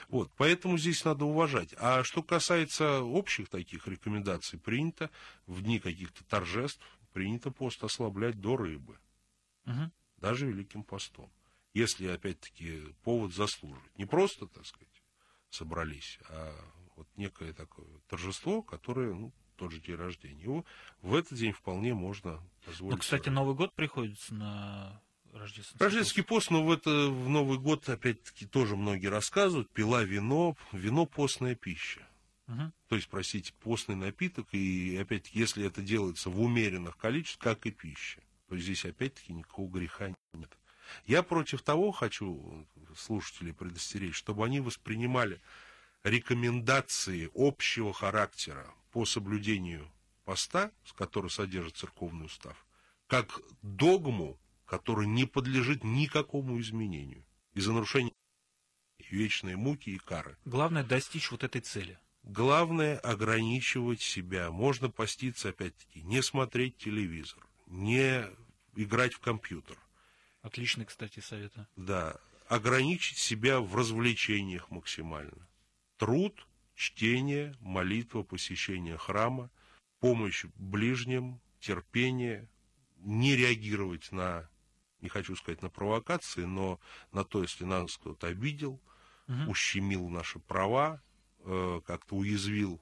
Вот, 0.09 0.31
поэтому 0.37 0.77
здесь 0.77 1.05
надо 1.05 1.25
уважать. 1.25 1.75
А 1.79 2.05
что 2.05 2.23
касается 2.23 3.01
общих 3.01 3.49
таких 3.49 3.89
рекомендаций, 3.89 4.59
принято 4.59 5.09
в 5.47 5.63
дни 5.63 5.81
каких-то 5.81 6.23
торжеств, 6.25 6.83
принято 7.15 7.51
пост 7.51 7.83
ослаблять 7.83 8.39
до 8.39 8.57
рыбы. 8.59 8.99
Угу. 9.65 9.91
Даже 10.19 10.47
Великим 10.47 10.83
постом 10.83 11.31
если, 11.75 12.09
опять-таки, 12.09 12.83
повод 13.05 13.35
заслуживает. 13.35 13.99
Не 13.99 14.07
просто, 14.07 14.47
так 14.47 14.67
сказать, 14.67 14.89
собрались, 15.51 16.19
а 16.29 16.55
вот 16.97 17.07
некое 17.17 17.53
такое 17.53 17.87
торжество, 18.09 18.63
которое, 18.63 19.15
ну, 19.15 19.33
тот 19.57 19.73
же 19.73 19.81
день 19.81 19.97
рождения. 19.97 20.43
Его 20.43 20.65
в 21.03 21.15
этот 21.15 21.37
день 21.37 21.53
вполне 21.53 21.95
можно 21.95 22.41
позволить. 22.65 22.97
Ну, 22.97 23.01
кстати, 23.01 23.29
Новый 23.29 23.55
год 23.55 23.75
приходится 23.75 24.35
на 24.35 25.01
Рождественский, 25.33 25.85
Рождественский 25.85 26.23
пост, 26.25 26.51
но 26.51 26.65
в, 26.65 26.71
это, 26.71 26.91
в 26.91 27.29
Новый 27.29 27.59
год, 27.59 27.89
опять-таки, 27.89 28.47
тоже 28.47 28.75
многие 28.75 29.09
рассказывают, 29.09 29.71
пила 29.71 30.03
вино, 30.03 30.57
вино 30.73 31.07
постная 31.07 31.55
пища. 31.55 32.07
Угу. 32.49 32.73
То 32.89 32.97
есть, 32.97 33.09
простите, 33.09 33.53
постный 33.63 33.97
напиток, 33.97 34.49
и 34.53 34.97
опять-таки, 34.97 35.39
если 35.39 35.65
это 35.65 35.83
делается 35.83 36.31
в 36.31 36.41
умеренных 36.41 36.97
количествах, 36.97 37.57
как 37.57 37.67
и 37.67 37.71
пища, 37.71 38.21
то 38.49 38.59
здесь 38.59 38.85
опять-таки 38.85 39.33
никакого 39.33 39.71
греха 39.71 40.13
нет. 40.33 40.51
Я 41.07 41.23
против 41.23 41.63
того 41.63 41.93
хочу 41.93 42.67
слушателей 42.97 43.53
предостеречь, 43.53 44.17
чтобы 44.17 44.45
они 44.45 44.61
воспринимали 44.61 45.41
рекомендации 46.05 47.31
общего 47.35 47.93
характера 47.93 48.67
по 48.93 49.05
соблюдению 49.05 49.89
поста, 50.25 50.71
который 50.97 51.31
содержит 51.31 51.77
церковный 51.77 52.27
устав, 52.27 52.57
как 53.07 53.41
догму, 53.63 54.39
которая 54.67 55.07
не 55.07 55.25
подлежит 55.25 55.85
никакому 55.85 56.61
изменению 56.61 57.23
из-за 57.55 57.73
нарушения. 57.73 58.13
вечные 59.11 59.57
муки 59.57 59.91
и 59.91 59.99
кары. 59.99 60.37
Главное 60.45 60.85
достичь 60.85 61.33
вот 61.33 61.43
этой 61.43 61.61
цели. 61.61 61.99
Главное 62.23 62.97
ограничивать 62.99 64.01
себя. 64.03 64.53
Можно 64.53 64.89
поститься, 64.89 65.49
опять-таки, 65.49 66.03
не 66.03 66.23
смотреть 66.23 66.77
телевизор, 66.77 67.45
не 67.67 68.25
играть 68.77 69.15
в 69.15 69.19
компьютер. 69.19 69.77
Отличный, 70.43 70.85
кстати, 70.85 71.21
совет. 71.21 71.53
Да. 71.77 72.17
Ограничить 72.49 73.19
себя 73.19 73.61
в 73.61 73.77
развлечениях 73.77 74.71
максимально. 74.71 75.47
Труд, 75.99 76.47
чтение, 76.75 77.55
молитва, 77.61 78.23
посещение 78.23 78.97
храма, 78.97 79.51
помощь 80.01 80.47
ближним, 80.57 81.41
терпение, 81.61 82.49
не 82.99 83.37
реагировать 83.37 84.11
на, 84.13 84.49
не 85.01 85.09
хочу 85.09 85.37
сказать 85.37 85.63
на 85.63 85.69
провокации, 85.69 86.45
но 86.45 86.81
на 87.13 87.25
то, 87.25 87.43
если 87.43 87.65
нас 87.65 87.97
кто-то 87.97 88.27
обидел, 88.27 88.81
угу. 89.29 89.51
ущемил 89.51 90.09
наши 90.09 90.39
права, 90.39 91.01
э, 91.45 91.81
как-то 91.87 92.17
уязвил 92.17 92.81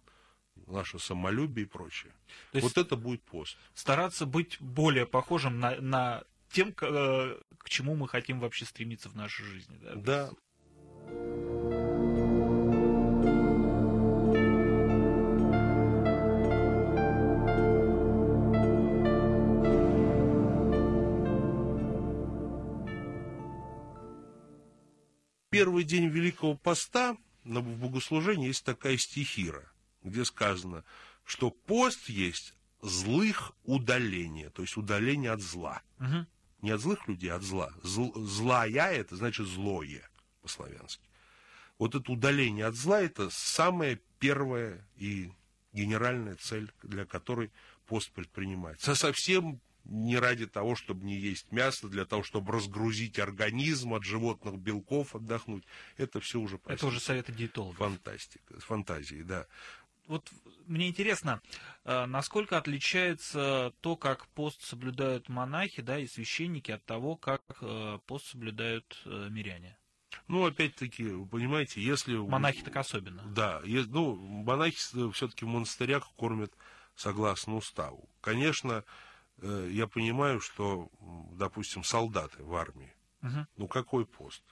наше 0.67 0.99
самолюбие 0.99 1.67
и 1.67 1.69
прочее. 1.69 2.13
То 2.53 2.61
вот 2.61 2.79
это 2.79 2.97
будет 2.97 3.23
пост. 3.23 3.57
Стараться 3.75 4.27
быть 4.27 4.57
более 4.61 5.07
похожим 5.07 5.61
на, 5.61 5.77
на 5.81 6.23
тем, 6.51 6.73
к, 6.73 6.85
э, 6.85 7.37
к 7.59 7.69
чему 7.69 7.95
мы 7.95 8.09
хотим 8.09 8.41
вообще 8.41 8.65
стремиться 8.65 9.09
в 9.09 9.17
нашей 9.17 9.45
жизни. 9.45 9.79
Да. 9.83 9.95
да. 9.95 10.31
первый 25.59 25.83
день 25.83 26.07
Великого 26.07 26.55
Поста 26.55 27.17
в 27.45 27.77
богослужении 27.79 28.47
есть 28.47 28.65
такая 28.65 28.97
стихира, 28.97 29.69
где 30.05 30.25
сказано, 30.25 30.85
что 31.25 31.51
пост 31.51 32.09
есть 32.09 32.55
злых 32.81 33.53
удаление, 33.65 34.51
то 34.51 34.63
есть 34.63 34.77
удаление 34.77 35.33
от 35.33 35.41
зла. 35.41 35.83
Угу. 35.99 36.27
Не 36.63 36.71
от 36.71 36.81
злых 36.81 37.07
людей, 37.07 37.31
а 37.31 37.37
от 37.37 37.43
зла. 37.43 37.73
Зл, 37.83 38.13
злая 38.15 38.93
это 38.93 39.17
значит 39.17 39.47
злое 39.47 40.09
по-славянски. 40.43 41.03
Вот 41.79 41.95
это 41.95 42.11
удаление 42.11 42.67
от 42.67 42.75
зла 42.75 43.01
это 43.01 43.31
самая 43.31 43.99
первая 44.19 44.85
и 44.97 45.31
генеральная 45.73 46.37
цель, 46.37 46.71
для 46.83 47.05
которой 47.05 47.51
пост 47.87 48.11
предпринимается. 48.11 48.95
Совсем 48.95 49.61
не 49.89 50.19
ради 50.19 50.47
того, 50.47 50.77
чтобы 50.77 51.05
не 51.07 51.17
есть 51.17 51.51
мясо, 51.51 51.89
для 51.89 52.05
того, 52.05 52.23
чтобы 52.23 52.53
разгрузить 52.53 53.19
организм 53.19 53.95
от 53.95 54.05
животных 54.05 54.59
белков, 54.59 55.15
отдохнуть. 55.15 55.65
Это 55.97 56.21
все 56.21 56.39
уже... 56.39 56.59
Простите, 56.59 56.75
Это 56.75 56.87
уже 56.87 57.01
советы 57.01 57.33
диетологов. 57.33 57.79
Фантастика, 57.79 58.61
фантазии, 58.61 59.23
да. 59.23 59.47
Вот 60.09 60.29
мне 60.67 60.89
интересно, 60.89 61.41
а, 61.85 62.07
насколько 62.07 62.59
отличается 62.59 63.73
то, 63.81 63.97
как 63.97 64.27
пост 64.29 64.63
соблюдают 64.63 65.29
монахи 65.29 65.83
да, 65.83 65.99
и 65.99 66.07
священники 66.07 66.73
от 66.73 66.85
того, 66.85 67.15
как 67.15 67.43
э, 67.61 67.99
пост 68.07 68.27
соблюдают 68.27 69.01
э, 69.05 69.29
миряне? 69.31 69.77
Ну, 70.27 70.45
опять-таки, 70.45 71.05
вы 71.05 71.27
понимаете, 71.27 71.81
если... 71.81 72.17
Монахи 72.17 72.63
так 72.63 72.77
особенно. 72.77 73.23
Да, 73.23 73.63
ну, 73.65 74.17
монахи 74.17 74.79
все-таки 75.13 75.45
в 75.45 75.49
монастырях 75.49 76.09
кормят 76.17 76.53
согласно 76.97 77.57
уставу. 77.57 78.09
Конечно, 78.21 78.85
Э, 79.41 79.69
я 79.71 79.87
понимаю, 79.87 80.41
что, 80.41 80.89
допустим, 81.33 81.85
солдаты 81.85 82.43
в 82.43 82.55
армии, 82.55 82.93
угу. 83.23 83.47
ну 83.57 83.69
какой 83.69 84.05
пост? 84.05 84.43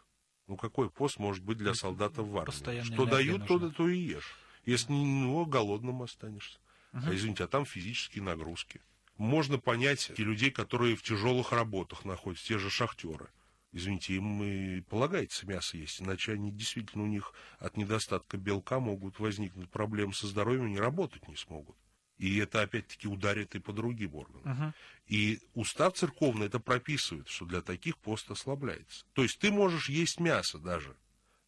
Ну 0.47 0.57
какой 0.57 0.91
пост 0.91 1.19
может 1.19 1.43
быть 1.43 1.59
для 1.59 1.75
солдата 1.75 2.23
в 2.23 2.37
армии? 2.37 2.47
Постоянная 2.47 2.93
что 2.93 3.07
дают, 3.07 3.47
то, 3.49 3.71
то 3.71 3.89
и 3.89 3.99
ешь. 3.99 4.37
Если 4.67 4.93
не, 4.93 5.05
ну, 5.05 5.47
голодным 5.47 6.03
останешься. 6.03 6.59
Угу. 6.93 7.03
А 7.07 7.15
извините, 7.15 7.45
а 7.45 7.49
там 7.49 7.65
физические 7.65 8.23
нагрузки. 8.23 8.81
Можно 9.17 9.59
понять 9.59 10.13
и 10.15 10.23
людей, 10.23 10.51
которые 10.51 10.97
в 10.97 11.03
тяжелых 11.03 11.53
работах 11.53 12.05
находятся, 12.05 12.47
те 12.47 12.59
же 12.59 12.69
шахтеры. 12.69 13.29
Извините, 13.73 14.15
им 14.15 14.43
и 14.43 14.81
полагается 14.83 15.47
мясо 15.47 15.77
есть, 15.77 16.01
иначе 16.01 16.33
они 16.33 16.51
действительно 16.51 17.05
у 17.05 17.07
них 17.07 17.33
от 17.59 17.77
недостатка 17.77 18.37
белка 18.37 18.81
могут 18.81 19.19
возникнуть 19.19 19.71
проблемы 19.71 20.15
со 20.15 20.27
здоровьем, 20.27 20.67
они 20.67 20.79
работать 20.79 21.29
не 21.29 21.37
смогут. 21.37 21.77
И 22.19 22.39
это 22.39 22.63
опять-таки 22.63 23.09
ударит 23.09 23.55
и 23.55 23.59
по 23.59 23.73
другим 23.73 24.15
органам. 24.15 24.43
Uh-huh. 24.45 24.73
И 25.09 25.41
устав 25.55 25.95
церковный 25.95 26.47
это 26.47 26.59
прописывает, 26.59 27.29
что 27.29 27.45
для 27.45 27.61
таких 27.61 27.99
пост 27.99 28.31
ослабляется. 28.31 29.05
То 29.13 29.23
есть 29.23 29.39
ты 29.39 29.51
можешь 29.51 29.91
есть 29.91 30.21
мясо 30.21 30.59
даже, 30.59 30.97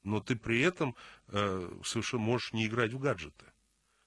но 0.08 0.20
ты 0.20 0.36
при 0.36 0.60
этом 0.60 0.96
э, 1.28 1.70
совершенно 1.84 2.22
можешь 2.22 2.52
не 2.52 2.66
играть 2.66 2.92
в 2.92 2.98
гаджеты. 2.98 3.44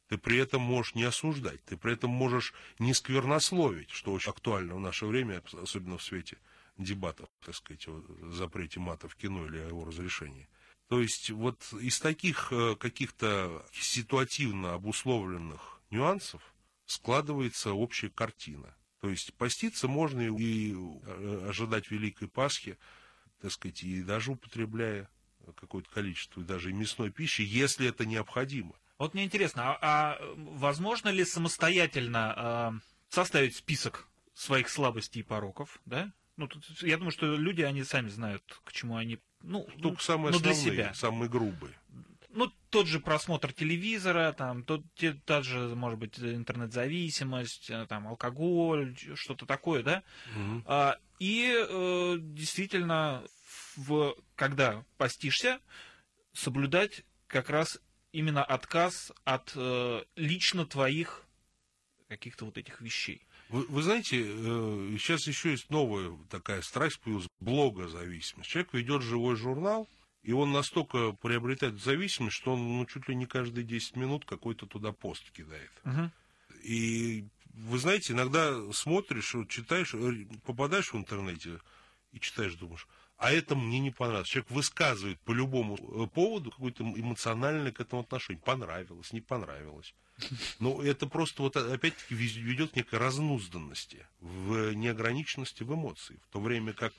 Ты 0.09 0.17
при 0.17 0.37
этом 0.39 0.61
можешь 0.61 0.95
не 0.95 1.03
осуждать, 1.03 1.63
ты 1.63 1.77
при 1.77 1.93
этом 1.93 2.09
можешь 2.09 2.53
не 2.79 2.93
сквернословить, 2.93 3.91
что 3.91 4.11
очень 4.11 4.31
актуально 4.31 4.75
в 4.75 4.79
наше 4.79 5.05
время, 5.05 5.41
особенно 5.53 5.97
в 5.97 6.03
свете 6.03 6.37
дебатов, 6.77 7.29
так 7.45 7.55
сказать, 7.55 7.87
о 7.87 8.03
запрете 8.33 8.79
мата 8.79 9.07
в 9.07 9.15
кино 9.15 9.45
или 9.45 9.59
о 9.59 9.67
его 9.67 9.85
разрешении. 9.85 10.49
То 10.89 10.99
есть 10.99 11.29
вот 11.29 11.71
из 11.79 11.99
таких 11.99 12.51
э, 12.51 12.75
каких-то 12.75 13.65
ситуативно 13.71 14.73
обусловленных 14.73 15.79
нюансов 15.91 16.41
складывается 16.87 17.71
общая 17.71 18.09
картина. 18.09 18.73
То 18.99 19.09
есть 19.09 19.33
поститься 19.35 19.87
можно 19.87 20.21
и 20.21 20.73
э, 20.73 21.45
ожидать 21.47 21.89
Великой 21.89 22.27
Пасхи, 22.27 22.77
так 23.41 23.51
сказать, 23.51 23.83
и 23.83 24.03
даже 24.03 24.31
употребляя 24.31 25.09
какое-то 25.53 25.89
количество, 25.89 26.43
даже 26.43 26.69
и 26.69 26.73
мясной 26.73 27.11
пищи, 27.11 27.41
если 27.41 27.87
это 27.87 28.05
необходимо. 28.05 28.73
Вот 28.97 29.13
мне 29.13 29.23
интересно, 29.23 29.63
а, 29.65 29.77
а 29.81 30.33
возможно 30.35 31.09
ли 31.09 31.25
самостоятельно 31.25 32.33
а, 32.35 32.73
составить 33.09 33.55
список 33.55 34.07
своих 34.35 34.69
слабостей 34.69 35.21
и 35.21 35.23
пороков, 35.23 35.79
да? 35.85 36.11
Ну, 36.37 36.47
тут, 36.47 36.63
я 36.81 36.97
думаю, 36.97 37.11
что 37.11 37.35
люди, 37.35 37.61
они 37.61 37.83
сами 37.83 38.09
знают, 38.09 38.43
к 38.63 38.71
чему 38.71 38.95
они, 38.97 39.19
ну, 39.41 39.67
Только 39.81 40.01
самые 40.03 40.31
ну, 40.31 40.39
для 40.39 40.53
себя. 40.53 40.93
самые 40.93 41.29
грубые 41.29 41.75
ну, 42.33 42.51
тот 42.69 42.87
же 42.87 42.99
просмотр 42.99 43.53
телевизора, 43.53 44.33
там, 44.33 44.63
тот, 44.63 44.81
те, 44.95 45.13
та 45.13 45.41
же, 45.41 45.59
может 45.75 45.99
быть, 45.99 46.17
интернет-зависимость, 46.19 47.69
э, 47.69 47.85
там, 47.87 48.07
алкоголь, 48.07 48.95
что-то 49.15 49.45
такое, 49.45 49.83
да? 49.83 50.03
Угу. 50.35 50.63
А, 50.65 50.97
и 51.19 51.53
э, 51.53 52.17
действительно, 52.19 53.23
в, 53.75 54.15
когда 54.35 54.83
постишься, 54.97 55.59
соблюдать 56.33 57.03
как 57.27 57.49
раз 57.49 57.79
именно 58.11 58.43
отказ 58.43 59.11
от 59.23 59.51
э, 59.55 60.03
лично 60.15 60.65
твоих 60.65 61.23
каких-то 62.09 62.45
вот 62.45 62.57
этих 62.57 62.81
вещей. 62.81 63.21
Вы, 63.49 63.65
вы 63.67 63.81
знаете, 63.83 64.23
э, 64.23 64.97
сейчас 64.99 65.27
еще 65.27 65.51
есть 65.51 65.69
новая 65.69 66.17
такая 66.29 66.61
страсть 66.61 66.99
появилась, 66.99 67.27
блогозависимость. 67.39 68.49
Человек 68.49 68.73
ведет 68.73 69.01
живой 69.01 69.35
журнал, 69.35 69.87
и 70.23 70.33
он 70.33 70.51
настолько 70.51 71.13
приобретает 71.13 71.81
зависимость, 71.81 72.35
что 72.35 72.53
он 72.53 72.77
ну, 72.77 72.85
чуть 72.85 73.07
ли 73.07 73.15
не 73.15 73.25
каждые 73.25 73.65
10 73.65 73.95
минут 73.95 74.25
какой-то 74.25 74.65
туда 74.65 74.91
пост 74.91 75.29
кидает. 75.31 75.71
Угу. 75.85 76.11
И 76.63 77.25
вы 77.53 77.79
знаете, 77.79 78.13
иногда 78.13 78.55
смотришь, 78.71 79.35
читаешь, 79.49 79.93
э, 79.93 80.25
попадаешь 80.45 80.93
в 80.93 80.97
интернете 80.97 81.59
и 82.13 82.19
читаешь, 82.19 82.55
думаешь, 82.55 82.87
а 83.21 83.31
это 83.31 83.55
мне 83.55 83.79
не 83.79 83.91
понравилось. 83.91 84.29
Человек 84.29 84.49
высказывает 84.49 85.19
по 85.21 85.31
любому 85.31 85.77
э, 85.77 86.07
поводу 86.07 86.49
какое-то 86.49 86.83
эмоциональное 86.83 87.71
к 87.71 87.79
этому 87.79 88.01
отношение. 88.01 88.41
Понравилось, 88.43 89.13
не 89.13 89.21
понравилось. 89.21 89.93
Но 90.59 90.81
это 90.81 91.05
просто 91.05 91.43
вот 91.43 91.55
опять-таки 91.55 92.15
ведет 92.15 92.71
к 92.71 92.75
некой 92.75 92.97
разнузданности, 92.97 94.07
в 94.21 94.73
неограниченности 94.73 95.61
в 95.61 95.71
эмоции. 95.71 96.19
В 96.29 96.33
то 96.33 96.39
время 96.41 96.73
как 96.73 96.93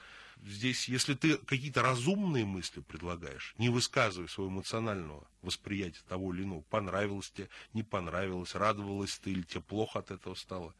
здесь, 0.44 0.88
если 0.88 1.14
ты 1.14 1.38
какие-то 1.38 1.82
разумные 1.82 2.44
мысли 2.44 2.82
предлагаешь, 2.82 3.54
не 3.58 3.68
высказывай 3.68 4.28
своего 4.28 4.52
эмоционального 4.52 5.26
восприятия 5.42 6.02
того 6.08 6.32
или 6.32 6.44
иного, 6.44 6.62
понравилось 6.70 7.30
тебе, 7.30 7.48
не 7.74 7.82
понравилось, 7.82 8.54
радовалась 8.54 9.18
ты 9.18 9.32
или 9.32 9.42
тебе 9.42 9.60
плохо 9.60 9.98
от 9.98 10.12
этого 10.12 10.36
стало, 10.36 10.72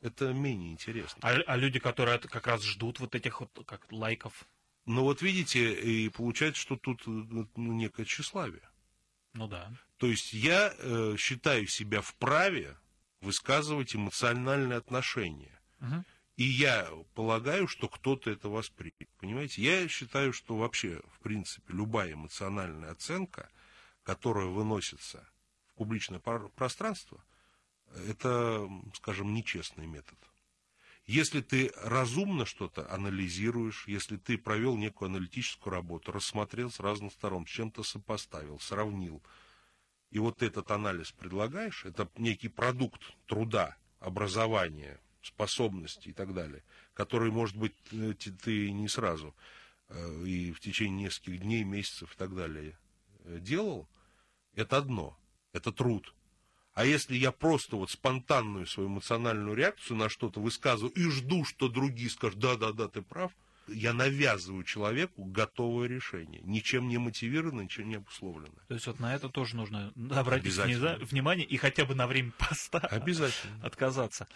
это 0.00 0.32
менее 0.32 0.72
интересно. 0.72 1.18
А, 1.22 1.36
а 1.46 1.56
люди, 1.56 1.78
которые 1.78 2.18
как 2.18 2.48
раз 2.48 2.64
ждут 2.64 2.98
вот 2.98 3.14
этих 3.14 3.40
вот 3.40 3.50
как 3.64 3.86
лайков? 3.92 4.44
Ну 4.84 5.02
вот 5.02 5.22
видите, 5.22 5.74
и 5.74 6.08
получается, 6.08 6.60
что 6.60 6.76
тут 6.76 7.02
ну, 7.06 7.46
некое 7.56 8.04
тщеславие. 8.04 8.68
Ну 9.34 9.46
да. 9.46 9.70
То 9.98 10.08
есть 10.08 10.32
я 10.32 10.74
э, 10.76 11.16
считаю 11.18 11.66
себя 11.66 12.00
вправе 12.00 12.76
высказывать 13.20 13.94
эмоциональные 13.94 14.78
отношения. 14.78 15.58
Угу. 15.80 16.04
И 16.36 16.44
я 16.44 16.90
полагаю, 17.14 17.68
что 17.68 17.88
кто-то 17.88 18.30
это 18.30 18.48
воспримет. 18.48 19.08
Понимаете? 19.20 19.62
Я 19.62 19.86
считаю, 19.88 20.32
что 20.32 20.56
вообще, 20.56 21.00
в 21.14 21.20
принципе, 21.20 21.72
любая 21.72 22.14
эмоциональная 22.14 22.90
оценка, 22.90 23.48
которая 24.02 24.46
выносится 24.46 25.24
в 25.68 25.74
публичное 25.78 26.18
пространство, 26.18 27.22
это, 28.08 28.68
скажем, 28.94 29.34
нечестный 29.34 29.86
метод. 29.86 30.18
Если 31.06 31.40
ты 31.40 31.72
разумно 31.76 32.46
что-то 32.46 32.90
анализируешь, 32.92 33.88
если 33.88 34.16
ты 34.16 34.38
провел 34.38 34.76
некую 34.76 35.08
аналитическую 35.08 35.72
работу, 35.72 36.12
рассмотрел 36.12 36.70
с 36.70 36.78
разных 36.78 37.12
сторон, 37.12 37.44
с 37.44 37.50
чем-то 37.50 37.82
сопоставил, 37.82 38.60
сравнил, 38.60 39.20
и 40.10 40.18
вот 40.18 40.42
этот 40.42 40.70
анализ 40.70 41.10
предлагаешь, 41.10 41.84
это 41.84 42.08
некий 42.16 42.48
продукт 42.48 43.02
труда, 43.26 43.76
образования, 43.98 45.00
способностей 45.22 46.10
и 46.10 46.12
так 46.12 46.34
далее, 46.34 46.62
который, 46.94 47.30
может 47.30 47.56
быть, 47.56 47.74
э, 47.92 48.12
ты 48.14 48.70
не 48.70 48.88
сразу 48.88 49.34
э, 49.88 50.24
и 50.24 50.52
в 50.52 50.60
течение 50.60 51.06
нескольких 51.06 51.40
дней, 51.40 51.64
месяцев 51.64 52.12
и 52.12 52.18
так 52.18 52.34
далее 52.34 52.76
э, 53.24 53.38
делал, 53.40 53.88
это 54.54 54.76
одно, 54.76 55.16
это 55.52 55.72
труд. 55.72 56.12
А 56.74 56.86
если 56.86 57.16
я 57.16 57.32
просто 57.32 57.76
вот 57.76 57.90
спонтанную 57.90 58.66
свою 58.66 58.88
эмоциональную 58.88 59.54
реакцию 59.54 59.98
на 59.98 60.08
что-то 60.08 60.40
высказываю 60.40 60.92
и 60.94 61.08
жду, 61.10 61.44
что 61.44 61.68
другие 61.68 62.08
скажут, 62.08 62.38
да-да-да, 62.38 62.88
ты 62.88 63.02
прав, 63.02 63.30
я 63.68 63.92
навязываю 63.92 64.64
человеку 64.64 65.24
готовое 65.24 65.86
решение, 65.86 66.40
ничем 66.44 66.88
не 66.88 66.98
мотивированное, 66.98 67.64
ничем 67.64 67.88
не 67.88 67.96
обусловленное. 67.96 68.62
То 68.68 68.74
есть 68.74 68.86
вот 68.86 69.00
на 69.00 69.14
это 69.14 69.28
тоже 69.28 69.56
нужно 69.56 69.92
обратить 70.10 70.56
внимание 70.56 71.46
и 71.46 71.56
хотя 71.56 71.84
бы 71.84 71.94
на 71.94 72.06
время 72.06 72.32
поста 72.38 72.78
Обязательно. 72.78 73.64
отказаться. 73.64 74.26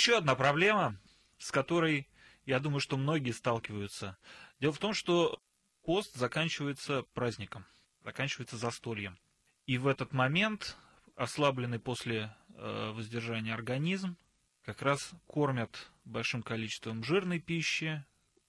Еще 0.00 0.16
одна 0.16 0.34
проблема, 0.34 0.98
с 1.38 1.52
которой, 1.52 2.08
я 2.46 2.58
думаю, 2.58 2.80
что 2.80 2.96
многие 2.96 3.32
сталкиваются. 3.32 4.16
Дело 4.58 4.72
в 4.72 4.78
том, 4.78 4.94
что 4.94 5.38
пост 5.84 6.14
заканчивается 6.14 7.02
праздником, 7.12 7.66
заканчивается 8.02 8.56
застольем. 8.56 9.18
И 9.66 9.76
в 9.76 9.86
этот 9.86 10.14
момент 10.14 10.78
ослабленный 11.16 11.78
после 11.78 12.34
э, 12.56 12.92
воздержания 12.94 13.52
организм 13.52 14.16
как 14.64 14.80
раз 14.80 15.10
кормят 15.26 15.90
большим 16.06 16.42
количеством 16.42 17.04
жирной 17.04 17.38
пищи, 17.38 18.02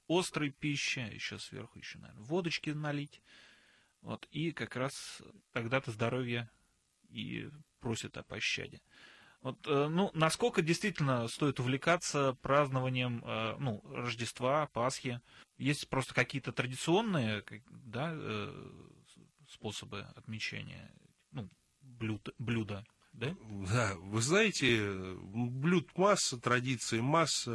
острой 0.07 0.51
пищи, 0.51 0.99
еще 0.99 1.37
сверху 1.37 1.79
еще, 1.79 1.97
наверное, 1.99 2.23
водочки 2.23 2.69
налить. 2.69 3.19
Вот, 4.03 4.25
и 4.31 4.53
как 4.53 4.77
раз 4.77 5.21
тогда-то 5.51 5.91
здоровье 5.91 6.49
и 7.09 7.49
просит 7.81 8.15
о 8.15 8.23
пощаде. 8.23 8.79
Вот, 9.41 9.57
э, 9.65 9.87
ну, 9.87 10.11
насколько 10.13 10.61
действительно 10.61 11.27
стоит 11.27 11.59
увлекаться 11.59 12.37
празднованием 12.41 13.23
э, 13.25 13.55
ну, 13.59 13.81
Рождества, 13.91 14.67
Пасхи? 14.73 15.19
Есть 15.57 15.89
просто 15.89 16.13
какие-то 16.13 16.51
традиционные 16.51 17.43
да, 17.85 18.11
э, 18.13 18.69
способы 19.49 20.01
отмечания, 20.15 20.91
ну, 21.31 21.49
блюд, 21.99 22.29
блюда, 22.37 22.85
да? 23.13 23.35
Да, 23.71 23.93
вы 23.97 24.21
знаете, 24.21 25.15
блюд 25.33 25.89
масса, 25.97 26.39
традиций 26.39 27.01
масса, 27.01 27.51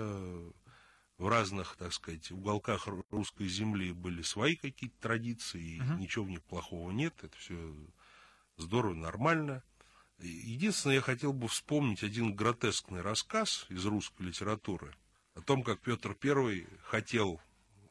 в 1.19 1.29
разных, 1.29 1.77
так 1.77 1.93
сказать, 1.93 2.31
уголках 2.31 2.89
русской 3.11 3.49
земли 3.49 3.93
были 3.93 4.23
свои 4.23 4.57
какие-то 4.57 5.01
традиции, 5.01 5.81
uh-huh. 5.81 5.99
ничего 5.99 6.25
в 6.27 6.31
них 6.31 6.43
плохого 6.43 6.91
нет, 6.91 7.15
это 7.23 7.35
все 7.39 7.75
здорово, 8.59 8.95
нормально. 8.95 9.63
Единственное, 10.19 10.97
я 10.97 11.03
хотел 11.03 11.33
бы 11.33 11.49
вспомнить 11.49 12.03
один 12.03 12.35
гротескный 12.35 13.03
рассказ 13.03 13.67
из 13.69 13.85
русской 13.85 14.23
литературы 14.23 14.95
о 15.35 15.43
том, 15.43 15.63
как 15.63 15.81
Петр 15.81 16.17
I 16.23 16.67
хотел 16.83 17.41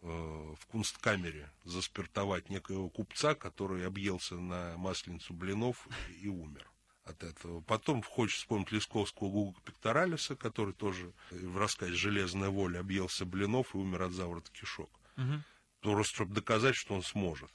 э, 0.02 0.08
в 0.08 0.66
кунсткамере 0.68 1.50
заспиртовать 1.64 2.50
некоего 2.50 2.90
купца, 2.90 3.36
который 3.36 3.86
объелся 3.86 4.36
на 4.36 4.76
масленицу 4.78 5.34
блинов 5.34 5.88
и 6.22 6.28
умер 6.28 6.68
от 7.04 7.24
этого. 7.24 7.62
Потом 7.62 8.02
хочешь 8.02 8.38
вспомнить 8.38 8.72
Лесковского 8.72 9.30
Гуга 9.30 9.60
Пекторалиса, 9.64 10.36
который 10.36 10.74
тоже 10.74 11.14
в 11.30 11.58
рассказе 11.58 11.94
«Железная 11.94 12.50
воля» 12.50 12.80
объелся 12.80 13.26
блинов 13.26 13.76
и 13.76 13.78
умер 13.78 14.02
от 14.04 14.14
заворота 14.14 14.52
кишок. 14.52 14.90
Угу. 15.18 15.44
Просто 15.82 16.16
чтобы 16.16 16.34
доказать, 16.34 16.76
что 16.76 16.96
он 16.96 17.04
сможет. 17.04 17.52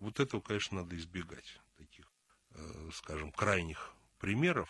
Вот 0.00 0.18
этого, 0.18 0.40
конечно, 0.40 0.82
надо 0.82 0.96
избегать, 0.96 1.60
таких, 1.76 2.06
э, 2.50 2.90
скажем, 2.92 3.30
крайних 3.30 3.94
примеров, 4.18 4.68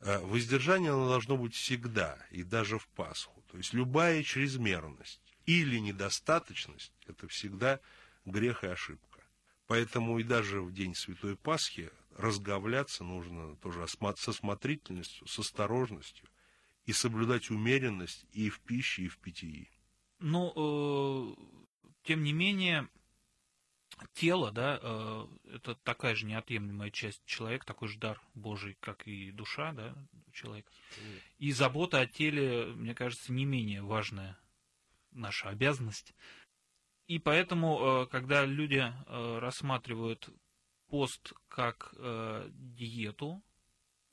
э, 0.00 0.18
воздержание 0.18 0.92
должно 0.92 1.36
быть 1.36 1.54
всегда, 1.54 2.18
и 2.30 2.42
даже 2.42 2.78
в 2.78 2.86
Пасху. 2.88 3.42
То 3.50 3.58
есть 3.58 3.72
любая 3.72 4.22
чрезмерность 4.22 5.20
или 5.46 5.78
недостаточность– 5.78 6.92
это 7.06 7.28
всегда 7.28 7.80
грех 8.24 8.64
и 8.64 8.68
ошибка. 8.68 9.20
Поэтому 9.66 10.18
и 10.18 10.22
даже 10.22 10.60
в 10.60 10.72
день 10.72 10.94
Святой 10.94 11.36
Пасхи 11.36 11.90
разговляться 12.16 13.04
нужно 13.04 13.56
тоже 13.56 13.86
со 14.16 14.32
смотрительностью, 14.32 15.26
с 15.26 15.38
осторожностью 15.38 16.28
и 16.86 16.92
соблюдать 16.92 17.50
умеренность 17.50 18.24
и 18.32 18.50
в 18.50 18.60
пище, 18.60 19.02
и 19.02 19.08
в 19.08 19.18
питье. 19.18 19.68
Ну, 20.20 20.52
э, 20.56 21.34
тем 22.04 22.24
не 22.24 22.32
менее, 22.32 22.88
тело, 24.14 24.50
да, 24.50 24.78
э, 24.82 25.26
это 25.54 25.74
такая 25.76 26.14
же 26.14 26.26
неотъемлемая 26.26 26.90
часть 26.90 27.24
человека, 27.26 27.66
такой 27.66 27.88
же 27.88 27.98
дар 27.98 28.20
Божий, 28.34 28.76
как 28.80 29.06
и 29.06 29.30
душа, 29.30 29.72
да, 29.72 29.94
человека. 30.32 30.70
И 31.38 31.52
забота 31.52 32.00
о 32.00 32.06
теле, 32.06 32.66
мне 32.66 32.94
кажется, 32.94 33.32
не 33.32 33.44
менее 33.44 33.82
важная 33.82 34.36
наша 35.12 35.48
обязанность. 35.48 36.12
И 37.06 37.18
поэтому, 37.18 37.78
э, 38.02 38.06
когда 38.06 38.44
люди 38.44 38.92
э, 39.06 39.38
рассматривают 39.38 40.28
пост 40.88 41.34
как 41.48 41.94
диету, 42.78 43.42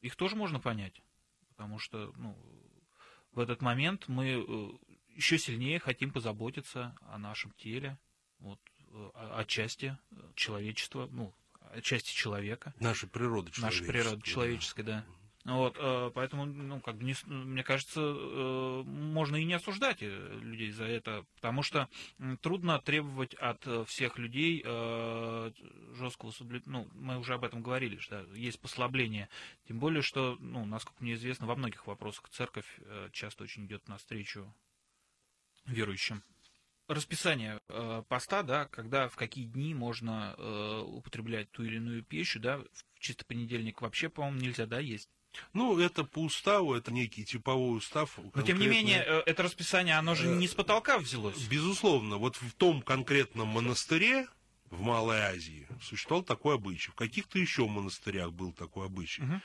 их 0.02 0.18
тоже 0.18 0.36
можно 0.36 0.60
понять. 0.60 1.02
Потому 1.50 1.80
что 1.80 2.12
ну, 2.18 2.38
в 3.32 3.40
этот 3.40 3.62
момент 3.62 4.10
мы 4.10 4.78
еще 5.16 5.38
сильнее 5.38 5.80
хотим 5.80 6.12
позаботиться 6.12 6.96
о 7.02 7.18
нашем 7.18 7.52
теле. 7.54 7.98
Вот, 8.40 8.60
отчасти 9.36 9.98
человечества, 10.36 11.10
ну, 11.12 11.34
отчасти 11.74 12.14
человека. 12.14 12.74
Наша 12.80 13.08
природа 13.08 13.52
человеческая. 13.52 13.88
Наша 13.88 13.92
природа 13.92 14.22
человеческая, 14.22 14.84
да. 14.84 14.92
да. 14.92 15.16
Вот, 15.46 15.78
э, 15.78 16.12
поэтому, 16.16 16.46
ну, 16.46 16.80
как 16.80 16.96
бы, 16.96 17.04
не, 17.04 17.16
мне 17.28 17.64
кажется, 17.64 18.02
э, 18.02 18.84
можно 18.84 19.36
и 19.36 19.46
не 19.46 19.54
осуждать 19.54 20.00
э, 20.02 20.40
людей 20.42 20.72
за 20.72 20.86
это, 20.86 21.24
потому 21.36 21.62
что 21.62 21.88
трудно 22.42 22.80
требовать 22.80 23.36
от 23.36 23.64
всех 23.88 24.18
людей 24.18 24.64
жесткого 25.96 26.32
соблюдения. 26.32 26.72
Ну, 26.72 26.88
мы 26.96 27.20
уже 27.20 27.36
об 27.36 27.44
этом 27.44 27.62
говорили, 27.62 28.00
что 28.00 28.26
есть 28.34 28.60
послабление. 28.60 29.30
Тем 29.68 29.78
более, 29.80 30.02
что, 30.02 30.36
ну, 30.40 30.66
насколько 30.66 31.04
мне 31.04 31.14
известно, 31.14 31.46
во 31.46 31.56
многих 31.56 31.86
вопросах 31.86 32.28
церковь 32.30 32.66
часто 33.12 33.44
очень 33.44 33.66
идет 33.66 33.88
навстречу 33.88 34.52
верующим 35.68 36.24
расписание 36.88 37.60
э, 37.70 38.04
поста, 38.08 38.44
да, 38.44 38.66
когда 38.66 39.10
в 39.10 39.16
какие 39.16 39.46
дни 39.46 39.74
можно 39.74 40.36
э, 40.38 40.84
употреблять 40.86 41.52
ту 41.52 41.64
или 41.64 41.78
иную 41.78 42.04
пищу, 42.04 42.40
да, 42.40 42.58
в 42.58 43.00
чисто 43.00 43.26
понедельник 43.26 43.82
вообще, 43.82 44.10
по-моему, 44.10 44.40
нельзя, 44.40 44.66
да, 44.66 44.80
есть. 44.80 45.10
Ну, 45.54 45.80
это 45.80 46.04
по 46.04 46.20
уставу, 46.20 46.74
это 46.74 46.92
некий 46.92 47.26
типовой 47.26 47.78
устав. 47.78 48.18
Но, 48.34 48.42
тем 48.42 48.60
не 48.60 48.68
менее, 48.68 49.04
э, 49.06 49.24
это 49.26 49.44
расписание, 49.44 49.98
оно 49.98 50.16
же 50.16 50.28
не 50.28 50.48
с 50.48 50.54
потолка 50.54 50.98
взялось. 50.98 51.38
Безусловно, 51.48 52.18
вот 52.18 52.36
в 52.38 52.54
том 52.54 52.82
конкретном 52.82 53.50
монастыре, 53.50 54.28
в 54.70 54.82
Малой 54.82 55.20
Азии, 55.20 55.68
существовал 55.82 56.24
такой 56.24 56.56
обычай. 56.56 56.92
В 56.92 56.96
каких-то 56.96 57.40
еще 57.40 57.68
монастырях 57.68 58.32
был 58.32 58.52
такой 58.52 58.86
обычай. 58.88 59.24
Угу. 59.24 59.42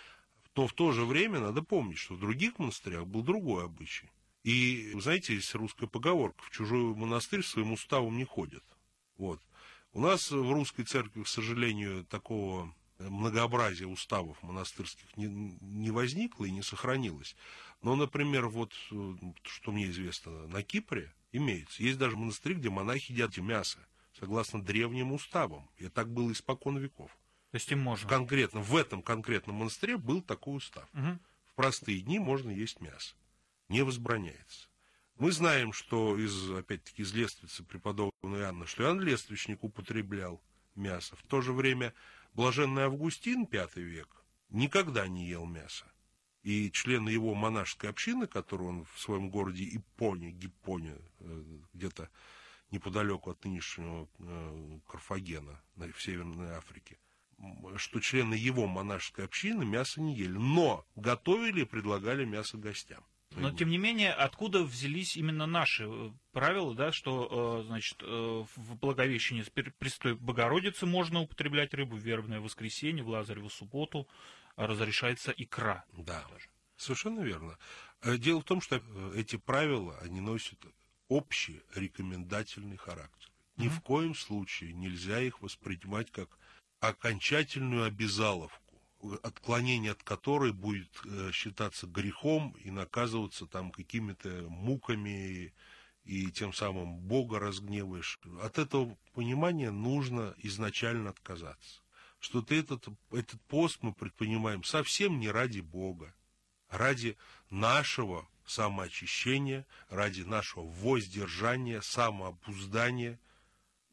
Но 0.57 0.67
в 0.67 0.73
то 0.73 0.93
же 0.93 1.05
время 1.05 1.41
надо 1.41 1.63
помнить, 1.63 1.99
что 1.99 2.15
в 2.15 2.21
других 2.21 2.59
монастырях 2.59 3.07
был 3.07 3.23
другой 3.23 3.65
обычай. 3.65 4.09
И, 4.43 4.93
знаете, 4.99 5.35
есть 5.35 5.55
русская 5.55 5.87
поговорка, 5.87 6.43
в 6.45 6.51
чужой 6.51 6.95
монастырь 6.95 7.45
своим 7.45 7.73
уставом 7.73 8.17
не 8.17 8.25
ходят. 8.25 8.65
Вот. 9.19 9.41
У 9.93 10.01
нас 10.01 10.31
в 10.31 10.53
русской 10.53 10.85
церкви, 10.85 11.23
к 11.23 11.29
сожалению, 11.29 12.05
такого 12.05 12.73
многообразия 12.99 13.87
уставов 13.87 14.43
монастырских 14.43 15.17
не, 15.17 15.27
не 15.61 15.91
возникло 15.91 16.45
и 16.45 16.51
не 16.51 16.63
сохранилось. 16.63 17.37
Но, 17.83 17.97
например, 17.97 18.49
вот, 18.49 18.73
что 19.43 19.73
мне 19.73 19.89
известно, 19.89 20.47
на 20.49 20.63
Кипре 20.63 21.13
имеется. 21.33 21.83
Есть 21.83 21.99
даже 21.99 22.17
монастырь, 22.17 22.55
где 22.55 22.71
монахи 22.71 23.13
едят 23.13 23.37
мясо, 23.39 23.79
согласно 24.19 24.63
древним 24.63 25.13
уставам. 25.13 25.69
И 25.79 25.89
так 25.89 26.09
было 26.11 26.33
испокон 26.33 26.79
веков. 26.79 27.11
То 27.51 27.57
есть 27.57 27.71
им 27.73 27.81
можно? 27.81 28.09
Конкретно, 28.09 28.61
в 28.61 28.77
этом 28.77 29.03
конкретном 29.03 29.57
монастыре 29.57 29.97
был 29.97 30.23
такой 30.23 30.59
устав. 30.59 30.89
Угу. 30.95 31.19
В 31.53 31.55
простые 31.57 32.01
дни 32.01 32.19
можно 32.19 32.51
есть 32.51 32.81
мясо 32.81 33.15
не 33.71 33.83
возбраняется. 33.83 34.69
Мы 35.17 35.33
знаем, 35.33 35.73
что 35.73 36.19
из, 36.19 36.51
опять-таки, 36.51 37.03
из 37.03 37.15
лествицы 37.15 37.63
преподобного 37.63 38.39
Иоанна, 38.39 38.67
что 38.67 38.83
Иоанн 38.83 39.01
Лествичник 39.01 39.63
употреблял 39.63 40.43
мясо. 40.75 41.15
В 41.17 41.23
то 41.23 41.41
же 41.41 41.53
время 41.53 41.95
блаженный 42.35 42.83
Августин, 42.83 43.47
пятый 43.47 43.85
век, 43.85 44.09
никогда 44.51 45.07
не 45.07 45.27
ел 45.27 45.47
мясо. 45.47 45.87
И 46.43 46.71
члены 46.73 47.11
его 47.11 47.35
монашеской 47.35 47.91
общины, 47.91 48.27
которую 48.27 48.71
он 48.71 48.85
в 48.95 48.99
своем 48.99 49.29
городе 49.29 49.65
Ипоне, 49.77 50.31
Гиппоне, 50.31 50.97
э, 51.21 51.43
где-то 51.75 52.09
неподалеку 52.71 53.31
от 53.31 53.45
нынешнего 53.45 54.09
э, 54.19 54.79
Карфагена 54.89 55.61
в 55.77 56.03
Северной 56.03 56.53
Африке, 56.53 56.97
что 57.77 58.01
члены 58.01 58.35
его 58.35 58.67
монашеской 58.67 59.27
общины 59.27 59.65
мясо 59.65 60.01
не 60.01 60.17
ели, 60.17 60.39
но 60.39 60.85
готовили 60.97 61.63
и 61.63 61.67
предлагали 61.67 62.25
мясо 62.25 62.57
гостям. 62.57 63.05
Но, 63.37 63.53
тем 63.53 63.71
не 63.71 63.79
менее, 63.79 64.13
откуда 64.13 64.65
взялись 64.65 65.17
именно 65.17 65.47
наши 65.47 65.85
э, 65.87 66.11
правила, 66.33 66.75
да, 66.75 66.91
что, 66.93 67.63
значит, 67.65 68.03
в 68.03 68.77
Благовещении 68.81 69.45
Престой 69.79 70.15
Богородицы 70.17 70.85
можно 70.85 71.21
употреблять 71.21 71.73
рыбу, 71.73 71.97
в 71.97 72.01
вербное 72.01 72.41
воскресенье, 72.41 73.05
в 73.05 73.09
Лазареву 73.09 73.49
субботу, 73.49 74.09
разрешается 74.57 75.33
икра. 75.37 75.85
Да, 75.93 76.25
даже. 76.31 76.49
совершенно 76.77 77.21
верно. 77.21 77.57
Э, 78.03 78.17
дело 78.17 78.41
в 78.41 78.45
том, 78.45 78.61
что 78.61 78.77
э, 78.77 79.13
эти 79.17 79.37
правила, 79.37 79.99
они 80.03 80.21
носят 80.21 80.59
общий 81.09 81.63
рекомендательный 81.75 82.77
характер. 82.77 83.29
Ни 83.57 83.67
mm-hmm. 83.67 83.71
в 83.71 83.81
коем 83.83 84.15
случае 84.15 84.73
нельзя 84.73 85.21
их 85.21 85.43
воспринимать 85.43 86.11
как 86.11 86.29
окончательную 86.81 87.85
обязаловку, 87.85 88.70
отклонение 89.23 89.93
от 89.93 90.03
которой 90.03 90.53
будет 90.53 90.91
э, 91.05 91.31
считаться 91.33 91.87
грехом 91.87 92.55
и 92.63 92.71
наказываться 92.71 93.47
там 93.47 93.71
какими-то 93.71 94.29
муками 94.49 95.53
и 96.05 96.31
тем 96.31 96.53
самым 96.53 96.99
Бога 96.99 97.39
разгневаешь. 97.39 98.19
От 98.43 98.59
этого 98.59 98.97
понимания 99.15 99.71
нужно 99.71 100.35
изначально 100.39 101.11
отказаться 101.11 101.81
что 102.21 102.43
ты 102.43 102.61
этот, 102.61 102.87
этот 103.11 103.41
пост 103.43 103.79
мы 103.81 103.93
предпринимаем 103.93 104.63
совсем 104.63 105.19
не 105.19 105.31
ради 105.31 105.61
Бога, 105.61 106.15
ради 106.69 107.17
нашего 107.49 108.29
самоочищения, 108.47 109.67
ради 109.89 110.23
нашего 110.23 110.65
воздержания, 110.65 111.81
самоопуздания. 111.81 113.19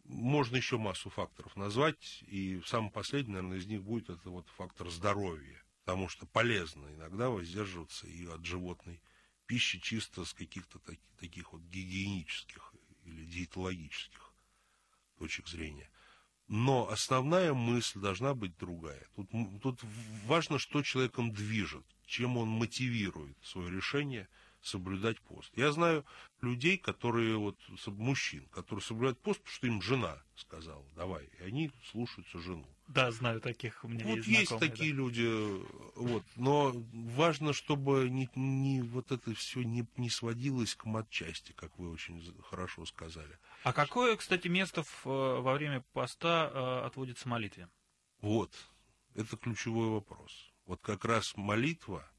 Можно 0.08 0.56
еще 0.56 0.78
массу 0.78 1.10
факторов 1.10 1.56
назвать, 1.58 2.24
и 2.28 2.62
самый 2.65 2.91
последний, 2.91 3.34
наверное, 3.34 3.58
из 3.58 3.65
них 3.65 3.84
будет 3.84 4.10
это 4.10 4.30
вот 4.30 4.46
фактор 4.56 4.89
здоровья, 4.89 5.62
потому 5.84 6.08
что 6.08 6.26
полезно 6.26 6.88
иногда 6.96 7.30
воздерживаться 7.30 8.08
и 8.08 8.26
от 8.26 8.46
животной 8.46 9.02
пищи 9.48 9.80
чисто 9.80 10.24
с 10.24 10.34
каких-то 10.34 10.80
таких, 10.80 11.06
таких 11.20 11.54
вот 11.54 11.62
гигиенических 11.63 12.74
или 13.06 13.26
диетологических 13.26 14.32
точек 15.20 15.48
зрения. 15.48 15.89
Но 16.48 16.89
основная 16.89 17.54
мысль 17.54 18.00
должна 18.00 18.34
быть 18.34 18.58
другая. 18.58 19.06
Тут, 19.17 19.28
тут 19.62 19.80
важно, 20.26 20.58
что 20.58 20.84
человеком 20.84 21.34
движет, 21.34 21.84
чем 22.06 22.38
он 22.38 22.48
мотивирует 22.48 23.38
свое 23.43 23.70
решение 23.70 24.30
соблюдать 24.67 25.19
пост. 25.21 25.51
Я 25.56 25.71
знаю 25.71 26.06
людей, 26.41 26.77
которые, 26.77 27.38
вот, 27.38 27.58
мужчин, 27.88 28.45
которые 28.51 28.84
соблюдают 28.84 29.19
пост, 29.19 29.39
потому 29.39 29.56
что 29.56 29.67
им 29.67 29.82
жена 29.82 30.17
сказала, 30.36 30.86
давай, 30.95 31.27
и 31.39 31.43
они 31.43 31.71
слушаются 31.91 32.39
жену. 32.39 32.67
Да, 32.88 33.12
знаю 33.12 33.41
таких, 33.41 33.84
у 33.84 33.89
меня 33.89 34.06
вот 34.06 34.17
есть 34.17 34.27
есть 34.27 34.60
такие 34.60 34.91
да. 34.91 34.97
люди, 34.97 35.27
вот, 35.95 36.23
но 36.36 36.73
важно, 36.93 37.51
чтобы 37.51 38.10
не, 38.10 38.30
не 38.36 38.82
вот 38.82 39.12
это 39.12 39.34
все 39.34 39.62
не, 39.63 39.86
не 39.97 40.10
сводилось 40.10 40.73
к 40.75 40.86
матчасти, 40.86 41.51
как 41.53 41.77
вы 41.77 41.91
очень 41.91 42.23
хорошо 42.49 42.86
сказали. 42.86 43.38
А 43.63 43.73
какое, 43.73 44.15
кстати, 44.15 44.47
место 44.47 44.84
в, 44.84 45.06
э, 45.06 45.41
во 45.41 45.53
время 45.53 45.84
поста 45.93 46.49
э, 46.53 46.86
отводится 46.86 47.27
молитве? 47.27 47.67
Вот, 48.21 48.51
это 49.15 49.36
ключевой 49.36 49.89
вопрос. 49.89 50.32
Вот 50.65 50.80
как 50.82 51.03
раз 51.03 51.36
молитва, 51.36 52.10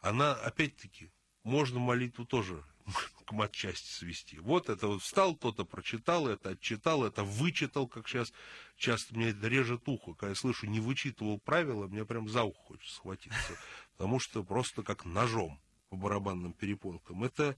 она, 0.00 0.32
опять-таки, 0.32 1.10
можно 1.46 1.78
молитву 1.78 2.26
тоже 2.26 2.60
к 3.24 3.32
матчасти 3.32 3.88
свести. 3.88 4.38
Вот 4.40 4.68
это 4.68 4.88
вот 4.88 5.02
встал, 5.02 5.36
кто-то 5.36 5.64
прочитал, 5.64 6.26
это 6.26 6.50
отчитал, 6.50 7.04
это 7.04 7.22
вычитал, 7.22 7.86
как 7.86 8.08
сейчас 8.08 8.32
часто 8.76 9.14
мне 9.14 9.32
режет 9.42 9.82
ухо. 9.86 10.14
Когда 10.14 10.30
я 10.30 10.34
слышу, 10.34 10.66
не 10.66 10.80
вычитывал 10.80 11.38
правила, 11.38 11.86
мне 11.86 12.04
прям 12.04 12.28
за 12.28 12.42
ухо 12.42 12.58
хочется 12.66 12.96
схватиться. 12.96 13.56
Потому 13.96 14.18
что 14.18 14.42
просто 14.42 14.82
как 14.82 15.04
ножом 15.04 15.58
по 15.88 15.96
барабанным 15.96 16.52
перепонкам. 16.52 17.22
Это 17.22 17.56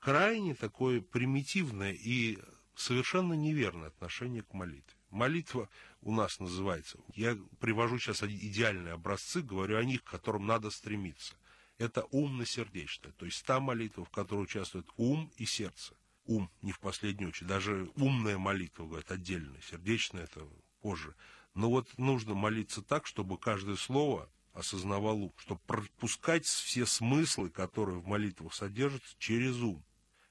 крайне 0.00 0.54
такое 0.54 1.02
примитивное 1.02 1.92
и 1.92 2.38
совершенно 2.76 3.34
неверное 3.34 3.88
отношение 3.88 4.42
к 4.42 4.54
молитве. 4.54 4.94
Молитва 5.10 5.68
у 6.02 6.12
нас 6.12 6.40
называется, 6.40 6.98
я 7.14 7.36
привожу 7.60 7.98
сейчас 7.98 8.22
идеальные 8.22 8.94
образцы, 8.94 9.42
говорю 9.42 9.78
о 9.78 9.84
них, 9.84 10.02
к 10.02 10.10
которым 10.10 10.46
надо 10.46 10.70
стремиться– 10.70 11.34
это 11.78 12.02
умно-сердечное, 12.10 13.12
то 13.12 13.24
есть 13.24 13.44
та 13.44 13.60
молитва, 13.60 14.04
в 14.04 14.10
которой 14.10 14.42
участвует 14.42 14.86
ум 14.96 15.30
и 15.36 15.46
сердце. 15.46 15.94
Ум 16.26 16.50
не 16.60 16.72
в 16.72 16.80
последнюю 16.80 17.30
очередь, 17.30 17.48
даже 17.48 17.88
умная 17.96 18.36
молитва, 18.36 18.84
говорят, 18.84 19.10
отдельная, 19.10 19.60
сердечная 19.70 20.24
это 20.24 20.46
позже. 20.82 21.14
Но 21.54 21.70
вот 21.70 21.96
нужно 21.96 22.34
молиться 22.34 22.82
так, 22.82 23.06
чтобы 23.06 23.38
каждое 23.38 23.76
слово 23.76 24.28
осознавал 24.52 25.22
ум, 25.22 25.32
чтобы 25.38 25.60
пропускать 25.66 26.44
все 26.44 26.84
смыслы, 26.84 27.48
которые 27.48 27.98
в 27.98 28.06
молитвах 28.06 28.52
содержатся, 28.52 29.14
через 29.18 29.56
ум. 29.56 29.82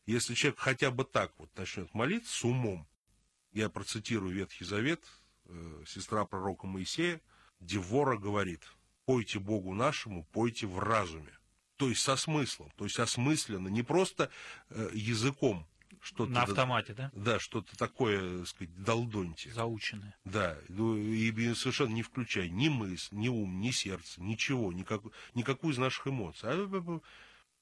Если 0.05 0.35
человек 0.35 0.59
хотя 0.59 0.91
бы 0.91 1.05
так 1.05 1.31
вот 1.37 1.49
начнет 1.57 1.93
молиться 1.93 2.31
с 2.31 2.43
умом, 2.43 2.85
я 3.53 3.69
процитирую 3.69 4.35
Ветхий 4.35 4.65
Завет, 4.65 5.01
э, 5.45 5.83
сестра 5.87 6.25
пророка 6.25 6.67
Моисея, 6.67 7.19
Девора 7.59 8.17
говорит, 8.17 8.61
пойте 9.05 9.39
Богу 9.39 9.73
нашему, 9.73 10.23
пойте 10.31 10.67
в 10.67 10.77
разуме 10.79 11.36
то 11.77 11.89
есть 11.89 12.01
со 12.01 12.15
смыслом, 12.15 12.71
то 12.75 12.83
есть 12.85 12.99
осмысленно, 12.99 13.67
не 13.67 13.83
просто 13.83 14.29
э, 14.69 14.89
языком 14.93 15.65
что-то... 16.01 16.31
На 16.31 16.43
автомате, 16.43 16.93
да? 16.93 17.11
Да, 17.13 17.39
что-то 17.39 17.77
такое, 17.77 18.39
так 18.39 18.47
сказать, 18.47 18.83
долдоньте. 18.83 19.51
Заученное. 19.51 20.15
Да, 20.25 20.57
ну, 20.69 20.95
и 20.97 21.31
совершенно 21.53 21.93
не 21.93 22.03
включая 22.03 22.49
ни 22.49 22.69
мысль, 22.69 23.15
ни 23.15 23.27
ум, 23.27 23.59
ни 23.59 23.71
сердце, 23.71 24.21
ничего, 24.21 24.71
никак, 24.71 25.01
никакую 25.33 25.73
из 25.73 25.77
наших 25.77 26.07
эмоций. 26.07 26.49
А, 26.49 26.99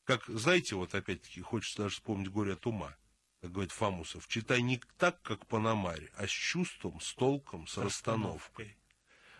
как, 0.06 0.23
знаете, 0.28 0.75
вот 0.75 0.93
опять-таки, 0.93 1.41
хочется 1.41 1.84
даже 1.84 1.95
вспомнить 1.95 2.30
«Горе 2.30 2.54
от 2.54 2.65
ума», 2.67 2.95
как 3.41 3.51
говорит 3.51 3.71
Фамусов, 3.71 4.28
читай 4.28 4.62
не 4.62 4.82
так, 4.97 5.21
как 5.21 5.45
по 5.47 5.60
намаре, 5.60 6.12
а 6.15 6.28
с 6.28 6.32
чувством, 6.32 7.01
с 7.01 7.13
толком, 7.13 7.67
с 7.67 7.78
расстановкой. 7.78 8.75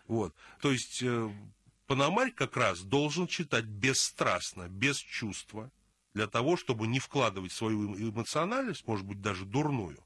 Вот. 0.08 0.34
То 0.60 0.70
есть 0.70 1.02
э, 1.02 1.30
Пономарь 1.86 2.32
как 2.32 2.56
раз 2.56 2.80
должен 2.80 3.26
читать 3.26 3.64
бесстрастно, 3.64 4.68
без 4.68 4.98
чувства, 4.98 5.70
для 6.14 6.26
того, 6.26 6.56
чтобы 6.56 6.86
не 6.86 6.98
вкладывать 6.98 7.52
свою 7.52 7.94
эмоциональность, 7.96 8.86
может 8.86 9.06
быть, 9.06 9.20
даже 9.20 9.44
дурную, 9.44 9.98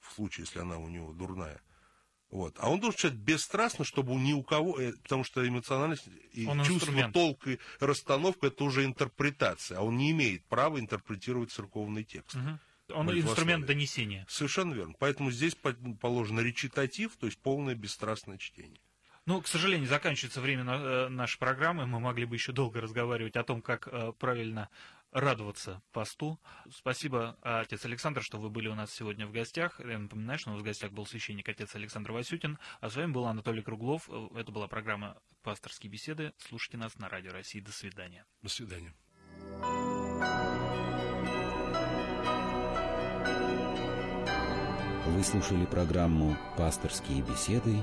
в 0.00 0.14
случае, 0.14 0.44
если 0.44 0.60
она 0.60 0.78
у 0.78 0.88
него 0.88 1.12
дурная. 1.12 1.60
Вот. 2.30 2.56
А 2.58 2.70
он 2.70 2.80
должен 2.80 2.98
читать 2.98 3.18
бесстрастно, 3.18 3.84
чтобы 3.84 4.14
ни 4.14 4.32
у 4.32 4.42
кого, 4.42 4.80
э, 4.80 4.92
потому 5.02 5.24
что 5.24 5.46
эмоциональность 5.46 6.08
и 6.32 6.46
он 6.46 6.58
чувство, 6.58 6.74
инструмент. 6.74 7.12
толк 7.14 7.46
и 7.46 7.58
расстановка 7.80 8.48
это 8.48 8.64
уже 8.64 8.84
интерпретация, 8.84 9.78
а 9.78 9.82
он 9.82 9.96
не 9.96 10.10
имеет 10.10 10.44
права 10.46 10.80
интерпретировать 10.80 11.52
церковный 11.52 12.04
текст. 12.04 12.34
Угу. 12.34 12.98
Он 12.98 13.10
инструмент 13.18 13.66
донесения. 13.66 14.26
Совершенно 14.28 14.74
верно. 14.74 14.94
Поэтому 14.98 15.30
здесь 15.30 15.56
положено 16.00 16.40
речитатив, 16.40 17.16
то 17.16 17.26
есть 17.26 17.38
полное 17.38 17.74
бесстрастное 17.74 18.38
чтение. 18.38 18.80
Ну, 19.26 19.42
к 19.42 19.48
сожалению, 19.48 19.88
заканчивается 19.88 20.40
время 20.40 20.64
э, 20.64 21.08
нашей 21.08 21.38
программы. 21.38 21.84
Мы 21.84 21.98
могли 21.98 22.24
бы 22.26 22.36
еще 22.36 22.52
долго 22.52 22.80
разговаривать 22.80 23.34
о 23.34 23.42
том, 23.42 23.60
как 23.60 23.88
э, 23.88 24.12
правильно 24.20 24.68
радоваться 25.10 25.82
посту. 25.92 26.38
Спасибо, 26.72 27.36
отец 27.42 27.84
Александр, 27.84 28.22
что 28.22 28.38
вы 28.38 28.50
были 28.50 28.68
у 28.68 28.74
нас 28.74 28.92
сегодня 28.92 29.26
в 29.26 29.32
гостях. 29.32 29.80
Я 29.80 29.98
напоминаю, 29.98 30.38
что 30.38 30.50
у 30.50 30.52
нас 30.52 30.62
в 30.62 30.64
гостях 30.64 30.92
был 30.92 31.06
священник 31.06 31.48
отец 31.48 31.74
Александр 31.74 32.12
Васютин, 32.12 32.58
а 32.80 32.88
с 32.88 32.94
вами 32.96 33.10
был 33.10 33.26
Анатолий 33.26 33.62
Круглов. 33.62 34.08
Это 34.36 34.52
была 34.52 34.68
программа 34.68 35.16
«Пасторские 35.42 35.90
беседы». 35.90 36.32
Слушайте 36.38 36.76
нас 36.76 36.96
на 36.98 37.08
Радио 37.08 37.32
России. 37.32 37.60
До 37.60 37.72
свидания. 37.72 38.24
До 38.42 38.48
свидания. 38.48 38.92
Вы 45.06 45.24
слушали 45.24 45.64
программу 45.64 46.36
«Пасторские 46.56 47.22
беседы» 47.22 47.82